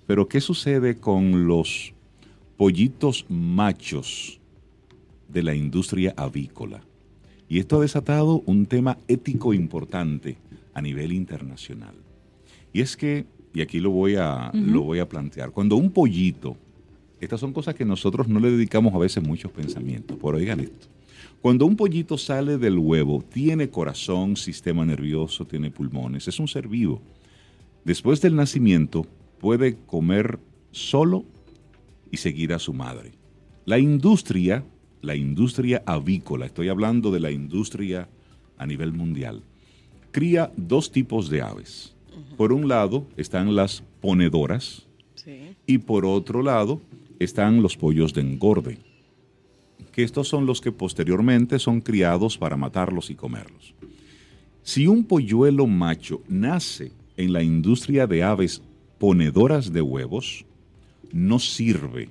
[0.06, 1.92] Pero ¿qué sucede con los
[2.56, 4.40] pollitos machos
[5.28, 6.82] de la industria avícola?
[7.48, 10.36] Y esto ha desatado un tema ético importante
[10.74, 11.94] a nivel internacional.
[12.72, 13.24] Y es que,
[13.58, 16.56] y aquí lo voy a, lo voy a plantear, cuando un pollito,
[17.20, 20.86] estas son cosas que nosotros no le dedicamos a veces muchos pensamientos, pero oigan esto.
[21.40, 26.68] Cuando un pollito sale del huevo, tiene corazón, sistema nervioso, tiene pulmones, es un ser
[26.68, 27.02] vivo.
[27.84, 29.04] Después del nacimiento
[29.40, 30.38] puede comer
[30.70, 31.24] solo
[32.12, 33.10] y seguir a su madre.
[33.64, 34.64] La industria,
[35.02, 38.08] la industria avícola, estoy hablando de la industria
[38.56, 39.42] a nivel mundial,
[40.12, 41.97] cría dos tipos de aves.
[42.36, 44.86] Por un lado están las ponedoras
[45.66, 46.80] y por otro lado
[47.18, 48.78] están los pollos de engorde,
[49.92, 53.74] que estos son los que posteriormente son criados para matarlos y comerlos.
[54.62, 58.62] Si un polluelo macho nace en la industria de aves
[58.98, 60.44] ponedoras de huevos,
[61.12, 62.10] no sirve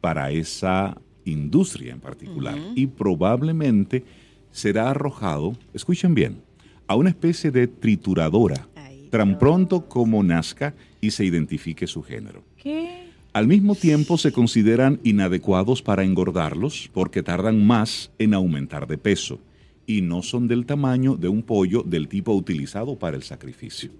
[0.00, 4.04] para esa industria en particular y probablemente
[4.50, 6.40] será arrojado, escuchen bien,
[6.86, 8.66] a una especie de trituradora
[9.08, 12.42] tan pronto como nazca y se identifique su género.
[12.56, 13.08] ¿Qué?
[13.32, 19.38] Al mismo tiempo se consideran inadecuados para engordarlos porque tardan más en aumentar de peso
[19.86, 23.90] y no son del tamaño de un pollo del tipo utilizado para el sacrificio.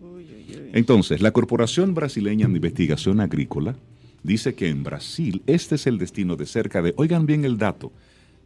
[0.73, 3.77] Entonces, la Corporación Brasileña de Investigación Agrícola
[4.23, 7.93] dice que en Brasil este es el destino de cerca de, oigan bien el dato,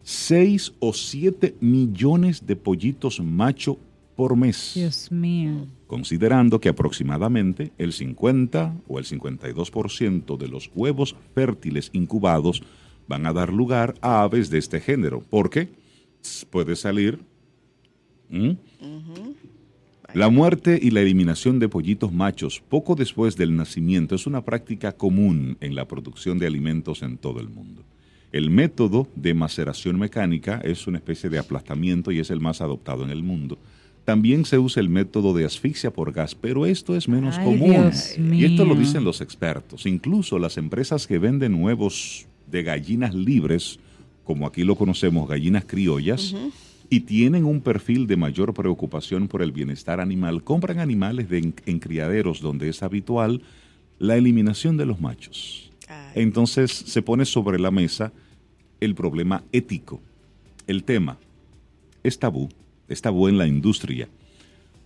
[0.02, 3.78] 6 o 7 millones de pollitos macho
[4.16, 4.72] por mes.
[4.74, 5.66] Dios mío.
[5.86, 12.62] Considerando que aproximadamente el 50 o el 52% de los huevos fértiles incubados
[13.08, 15.22] van a dar lugar a aves de este género.
[15.28, 15.68] Porque
[16.50, 17.20] puede salir.
[20.14, 24.92] La muerte y la eliminación de pollitos machos poco después del nacimiento es una práctica
[24.92, 27.82] común en la producción de alimentos en todo el mundo.
[28.30, 33.04] El método de maceración mecánica es una especie de aplastamiento y es el más adoptado
[33.04, 33.58] en el mundo.
[34.04, 37.92] También se usa el método de asfixia por gas, pero esto es menos común.
[38.32, 39.86] Y esto lo dicen los expertos.
[39.86, 43.78] Incluso las empresas que venden huevos de gallinas libres,
[44.24, 46.34] como aquí lo conocemos, gallinas criollas,
[46.90, 52.40] y tienen un perfil de mayor preocupación por el bienestar animal, compran animales en criaderos
[52.40, 53.40] donde es habitual
[54.00, 55.70] la eliminación de los machos.
[56.14, 58.12] Entonces se pone sobre la mesa
[58.80, 60.00] el problema ético.
[60.66, 61.18] El tema
[62.02, 62.48] es tabú
[62.92, 64.08] está en la industria,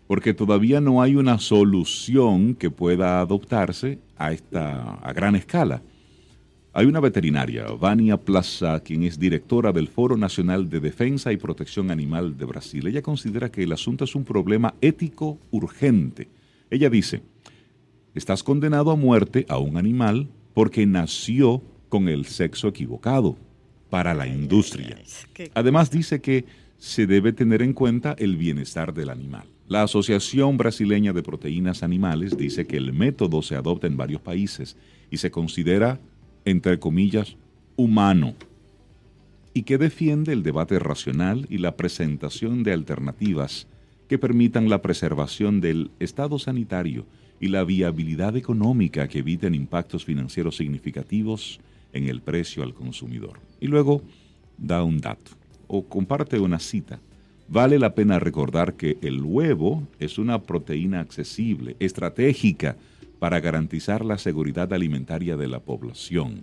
[0.07, 5.83] porque todavía no hay una solución que pueda adoptarse a esta a gran escala.
[6.73, 11.91] Hay una veterinaria, Vania Plaza, quien es directora del Foro Nacional de Defensa y Protección
[11.91, 12.87] Animal de Brasil.
[12.87, 16.29] Ella considera que el asunto es un problema ético urgente.
[16.71, 17.23] Ella dice,
[18.15, 23.39] estás condenado a muerte a un animal porque nació con el sexo equivocado
[23.89, 24.99] para la industria.
[25.55, 26.45] Además dice que
[26.79, 29.47] se debe tener en cuenta el bienestar del animal.
[29.69, 34.77] La Asociación Brasileña de Proteínas Animales dice que el método se adopta en varios países
[35.11, 35.99] y se considera,
[36.45, 37.37] entre comillas,
[37.77, 38.35] humano,
[39.55, 43.67] y que defiende el debate racional y la presentación de alternativas
[44.09, 47.07] que permitan la preservación del estado sanitario
[47.41, 51.59] y la viabilidad económica que eviten impactos financieros significativos
[51.93, 53.41] en el precio al consumidor.
[53.61, 54.03] Y luego
[54.59, 55.33] da un dato
[55.69, 57.01] o comparte una cita.
[57.49, 62.77] Vale la pena recordar que el huevo es una proteína accesible, estratégica
[63.19, 66.43] para garantizar la seguridad alimentaria de la población.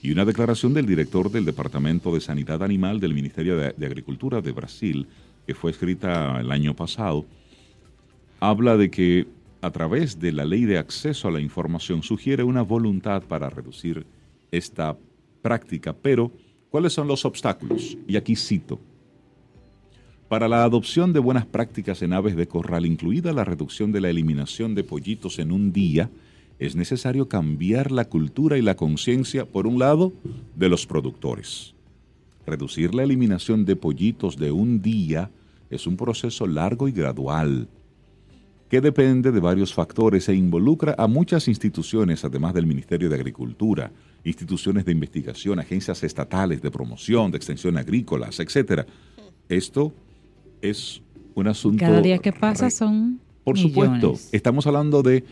[0.00, 4.52] Y una declaración del director del Departamento de Sanidad Animal del Ministerio de, Agricultura de
[4.52, 5.08] Brasil,
[5.46, 7.26] que fue escrita el año pasado,
[8.38, 9.26] habla de que
[9.60, 14.06] a través de la ley de acceso a la información sugiere una voluntad para reducir
[14.52, 14.96] esta
[15.42, 16.30] práctica, pero
[16.70, 17.96] ¿Cuáles son los obstáculos?
[18.06, 18.78] Y aquí cito.
[20.28, 24.10] Para la adopción de buenas prácticas en aves de corral, incluida la reducción de la
[24.10, 26.10] eliminación de pollitos en un día,
[26.58, 30.12] es necesario cambiar la cultura y la conciencia, por un lado,
[30.56, 31.74] de los productores.
[32.46, 35.30] Reducir la eliminación de pollitos de un día
[35.70, 37.68] es un proceso largo y gradual,
[38.68, 43.90] que depende de varios factores e involucra a muchas instituciones, además del Ministerio de Agricultura,
[44.28, 48.86] instituciones de investigación, agencias estatales de promoción, de extensión agrícolas, etcétera.
[49.48, 49.92] Esto
[50.60, 51.02] es
[51.34, 51.80] un asunto.
[51.80, 53.20] Cada día que pasa son.
[53.44, 55.24] Por supuesto, estamos hablando de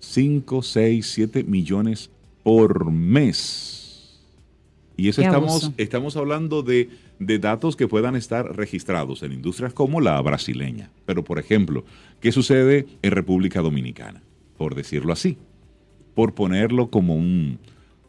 [0.00, 2.10] 5, 6, 7 millones
[2.42, 4.20] por mes.
[4.96, 10.00] Y eso estamos, estamos hablando de, de, datos que puedan estar registrados en industrias como
[10.00, 10.90] la brasileña.
[11.04, 11.84] Pero, por ejemplo,
[12.20, 14.22] ¿qué sucede en República Dominicana?
[14.56, 15.36] Por decirlo así,
[16.14, 17.58] por ponerlo como un,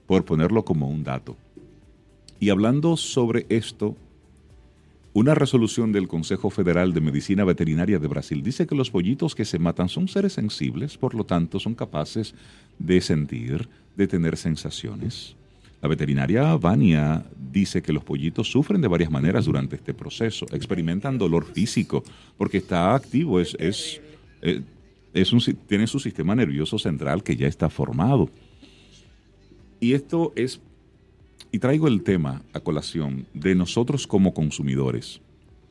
[0.08, 1.38] por ponerlo como un dato.
[2.40, 3.96] Y hablando sobre esto,
[5.14, 9.46] una resolución del Consejo Federal de Medicina Veterinaria de Brasil dice que los pollitos que
[9.46, 12.36] se matan son seres sensibles, por lo tanto son capaces
[12.78, 15.36] de sentir, de tener sensaciones.
[15.82, 20.46] La veterinaria Vania dice que los pollitos sufren de varias maneras durante este proceso.
[20.52, 22.04] Experimentan dolor físico
[22.38, 23.56] porque está activo, es,
[24.42, 24.62] eh,
[25.32, 28.30] un, tiene su sistema nervioso central que ya está formado.
[29.80, 30.60] Y esto es,
[31.52, 35.22] y traigo el tema a colación de nosotros como consumidores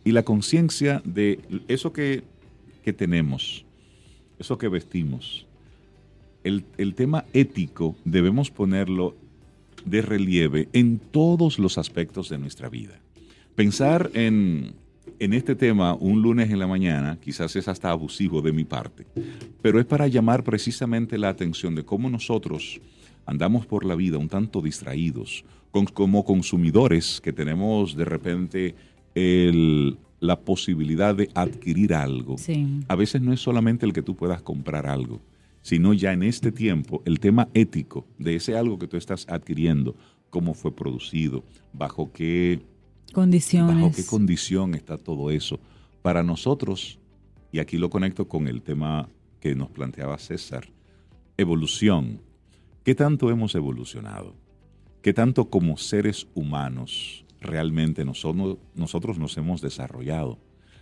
[0.04, 2.22] y la conciencia de eso que,
[2.84, 3.64] que tenemos,
[4.38, 5.46] eso que vestimos.
[6.44, 9.16] El, el tema ético debemos ponerlo
[9.84, 13.00] de relieve en todos los aspectos de nuestra vida.
[13.56, 14.74] Pensar en,
[15.18, 19.06] en este tema un lunes en la mañana quizás es hasta abusivo de mi parte,
[19.62, 22.80] pero es para llamar precisamente la atención de cómo nosotros
[23.26, 25.44] andamos por la vida un tanto distraídos,
[25.92, 28.74] como consumidores que tenemos de repente
[30.20, 32.36] la posibilidad de adquirir algo.
[32.88, 35.20] A veces no es solamente el que tú puedas comprar algo,
[35.60, 39.94] sino ya en este tiempo el tema ético de ese algo que tú estás adquiriendo,
[40.30, 42.60] cómo fue producido, bajo qué
[43.12, 45.58] condiciones, bajo qué condición está todo eso.
[46.02, 46.98] Para nosotros,
[47.52, 49.08] y aquí lo conecto con el tema
[49.40, 50.68] que nos planteaba César,
[51.36, 52.20] evolución.
[52.86, 54.36] ¿Qué tanto hemos evolucionado?
[55.02, 60.38] ¿Qué tanto como seres humanos realmente nosotros, nosotros nos hemos desarrollado?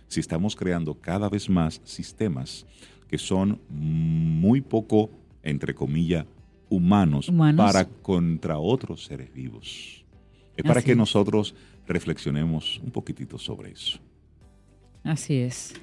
[0.07, 2.67] Si estamos creando cada vez más sistemas
[3.07, 5.09] que son muy poco,
[5.41, 6.27] entre comillas,
[6.69, 10.05] humanos, para contra otros seres vivos.
[10.55, 11.55] Es para que nosotros
[11.87, 13.97] reflexionemos un poquitito sobre eso.
[15.03, 15.73] Así es.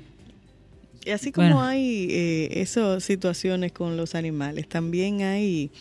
[1.04, 5.72] Y así como hay eh, esas situaciones con los animales, también hay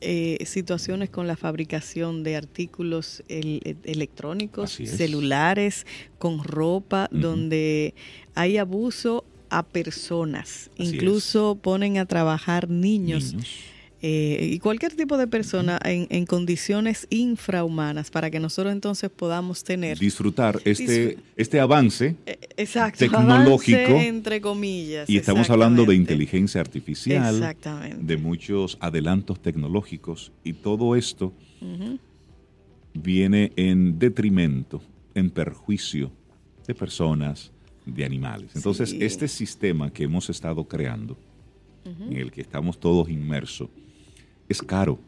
[0.00, 5.86] eh, situaciones con la fabricación de artículos electrónicos, celulares,
[6.18, 7.94] con ropa, donde
[8.34, 13.36] hay abuso a personas, incluso ponen a trabajar niños.
[14.06, 19.98] Eh, y cualquier tipo de persona en, condiciones infrahumanas para que nosotros entonces podamos tener
[19.98, 22.66] disfrutar este este avance eh,
[22.98, 27.56] tecnológico entre comillas y estamos hablando de inteligencia artificial
[27.98, 31.32] de muchos adelantos tecnológicos y todo esto
[32.92, 34.82] viene en detrimento
[35.14, 36.12] en perjuicio
[36.66, 37.52] de personas
[37.86, 38.50] de animales.
[38.54, 41.16] Entonces, este sistema que hemos estado creando,
[41.84, 43.70] en el que estamos todos inmersos,
[44.48, 44.98] es caro,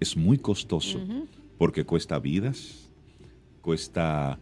[0.00, 1.00] es muy costoso,
[1.56, 2.90] porque cuesta vidas,
[3.60, 4.38] cuesta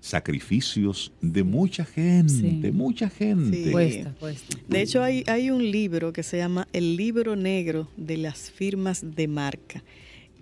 [0.00, 3.70] sacrificios de mucha gente, de mucha gente.
[3.72, 4.56] Cuesta, cuesta.
[4.68, 9.16] De hecho, hay, hay un libro que se llama El libro negro de las firmas
[9.16, 9.82] de marca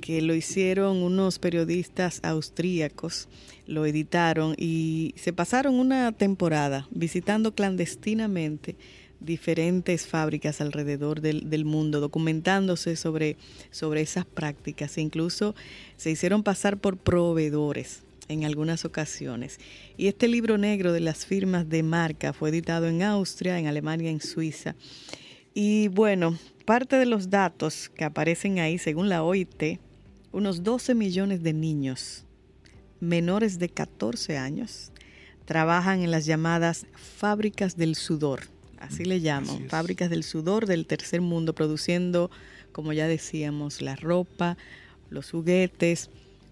[0.01, 3.29] que lo hicieron unos periodistas austríacos,
[3.67, 8.77] lo editaron y se pasaron una temporada visitando clandestinamente
[9.21, 13.37] diferentes fábricas alrededor del, mundo, documentándose sobre,
[13.71, 14.97] sobre esas prácticas.
[14.99, 15.55] E incluso
[15.97, 19.59] se hicieron pasar por proveedores en algunas ocasiones.
[19.97, 24.11] Y este libro negro de las firmas de marca fue editado en Austria, en Alemania,
[24.11, 24.77] en Suiza.
[25.53, 29.79] Y bueno, parte de los datos que aparecen ahí, según la OIT,
[30.33, 32.25] unos 12 millones de niños
[33.01, 34.91] menores de 14 años
[35.45, 38.45] trabajan en las llamadas fábricas del sudor,
[38.85, 42.31] así le llaman, fábricas del sudor del tercer mundo, produciendo,
[42.73, 44.57] como ya decíamos, la ropa,
[45.11, 46.11] los juguetes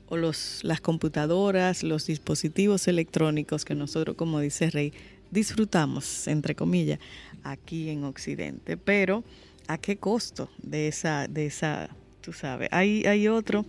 [0.08, 4.92] o los, las computadoras, los dispositivos electrónicos que nosotros, como dice Rey,
[5.30, 6.98] disfrutamos, entre comillas,
[7.42, 8.76] aquí en Occidente.
[8.76, 9.24] Pero,
[9.68, 11.88] ¿a qué costo de esa, de esa
[12.22, 12.68] tú sabes.
[12.72, 13.66] Hay, hay otro,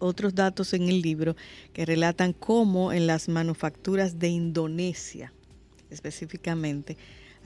[0.00, 1.36] otros datos en el libro
[1.72, 5.32] que relatan cómo en las manufacturas de Indonesia,
[5.90, 6.96] específicamente,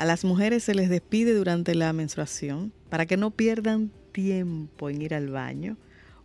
[0.01, 5.03] a las mujeres se les despide durante la menstruación para que no pierdan tiempo en
[5.03, 5.77] ir al baño,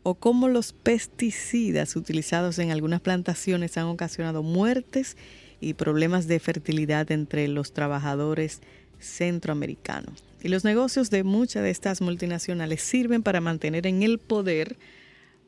[0.01, 5.17] o cómo los pesticidas utilizados en algunas plantaciones han ocasionado muertes
[5.59, 8.61] y problemas de fertilidad entre los trabajadores
[8.99, 10.23] centroamericanos.
[10.41, 14.77] Y los negocios de muchas de estas multinacionales sirven para mantener en el poder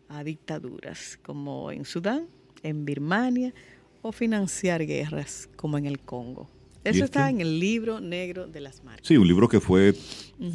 [0.10, 2.28] a dictaduras como en Sudán,
[2.62, 3.54] en Birmania
[4.02, 6.50] o financiar guerras como en el Congo.
[6.90, 9.08] Eso está en el libro negro de las marcas.
[9.08, 9.94] Sí, un libro que fue,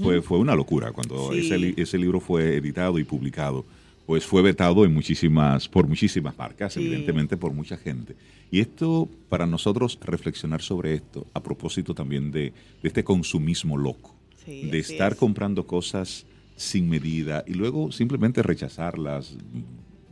[0.03, 3.65] fue, fue una locura cuando ese, ese libro fue editado y publicado.
[4.07, 8.17] Pues fue vetado en muchísimas, por muchísimas marcas, evidentemente por mucha gente.
[8.51, 12.53] Y esto, para nosotros reflexionar sobre esto, a propósito también de,
[12.83, 14.15] este consumismo loco,
[14.45, 16.27] de estar comprando cosas
[16.57, 19.37] sin medida y luego simplemente rechazarlas,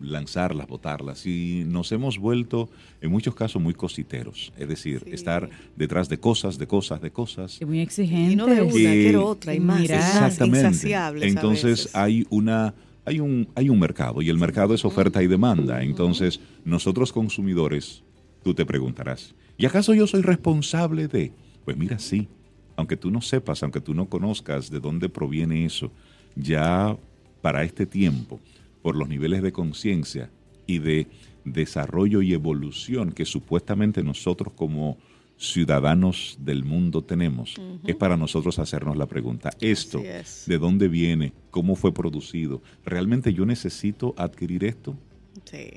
[0.01, 1.27] lanzarlas, botarlas.
[1.27, 2.69] Y nos hemos vuelto,
[3.01, 4.53] en muchos casos, muy cositeros.
[4.57, 7.61] Es decir, estar detrás de cosas, de cosas, de cosas.
[7.63, 8.33] muy exigente.
[8.33, 9.83] Y no de una, quiero otra, y más.
[9.83, 11.27] Exactamente.
[11.27, 12.75] Entonces hay una
[13.05, 15.83] hay un, hay un mercado y el mercado es oferta y demanda.
[15.83, 18.03] Entonces, nosotros consumidores,
[18.43, 21.33] tú te preguntarás, ¿y acaso yo soy responsable de?
[21.65, 22.29] Pues mira, sí,
[22.77, 25.91] aunque tú no sepas, aunque tú no conozcas de dónde proviene eso,
[26.37, 26.97] ya
[27.43, 28.39] para este tiempo,
[28.83, 30.31] por los niveles de conciencia
[30.67, 31.07] y de
[31.45, 34.99] desarrollo y evolución que supuestamente nosotros como
[35.37, 37.55] ciudadanos del mundo tenemos,
[37.87, 40.03] es para nosotros hacernos la pregunta, ¿esto
[40.47, 41.33] de dónde viene?
[41.51, 42.63] ¿Cómo fue producido?
[42.85, 44.97] ¿Realmente yo necesito adquirir esto?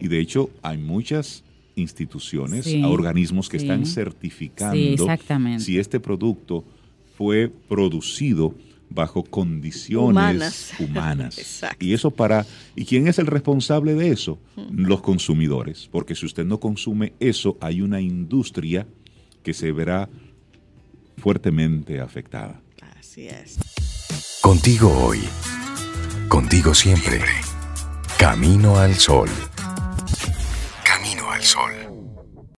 [0.01, 1.45] Y de hecho hay muchas
[1.75, 5.07] instituciones, organismos que están certificando
[5.59, 6.65] si este producto
[7.17, 8.53] fue producido
[8.93, 11.63] bajo condiciones humanas.
[11.79, 14.39] y eso para ¿y quién es el responsable de eso?
[14.71, 18.87] Los consumidores, porque si usted no consume eso, hay una industria
[19.41, 20.09] que se verá
[21.17, 22.61] fuertemente afectada.
[22.99, 23.57] Así es.
[24.41, 25.19] Contigo hoy,
[26.27, 27.21] contigo siempre.
[28.17, 29.29] Camino al sol.
[30.83, 31.92] Camino al sol.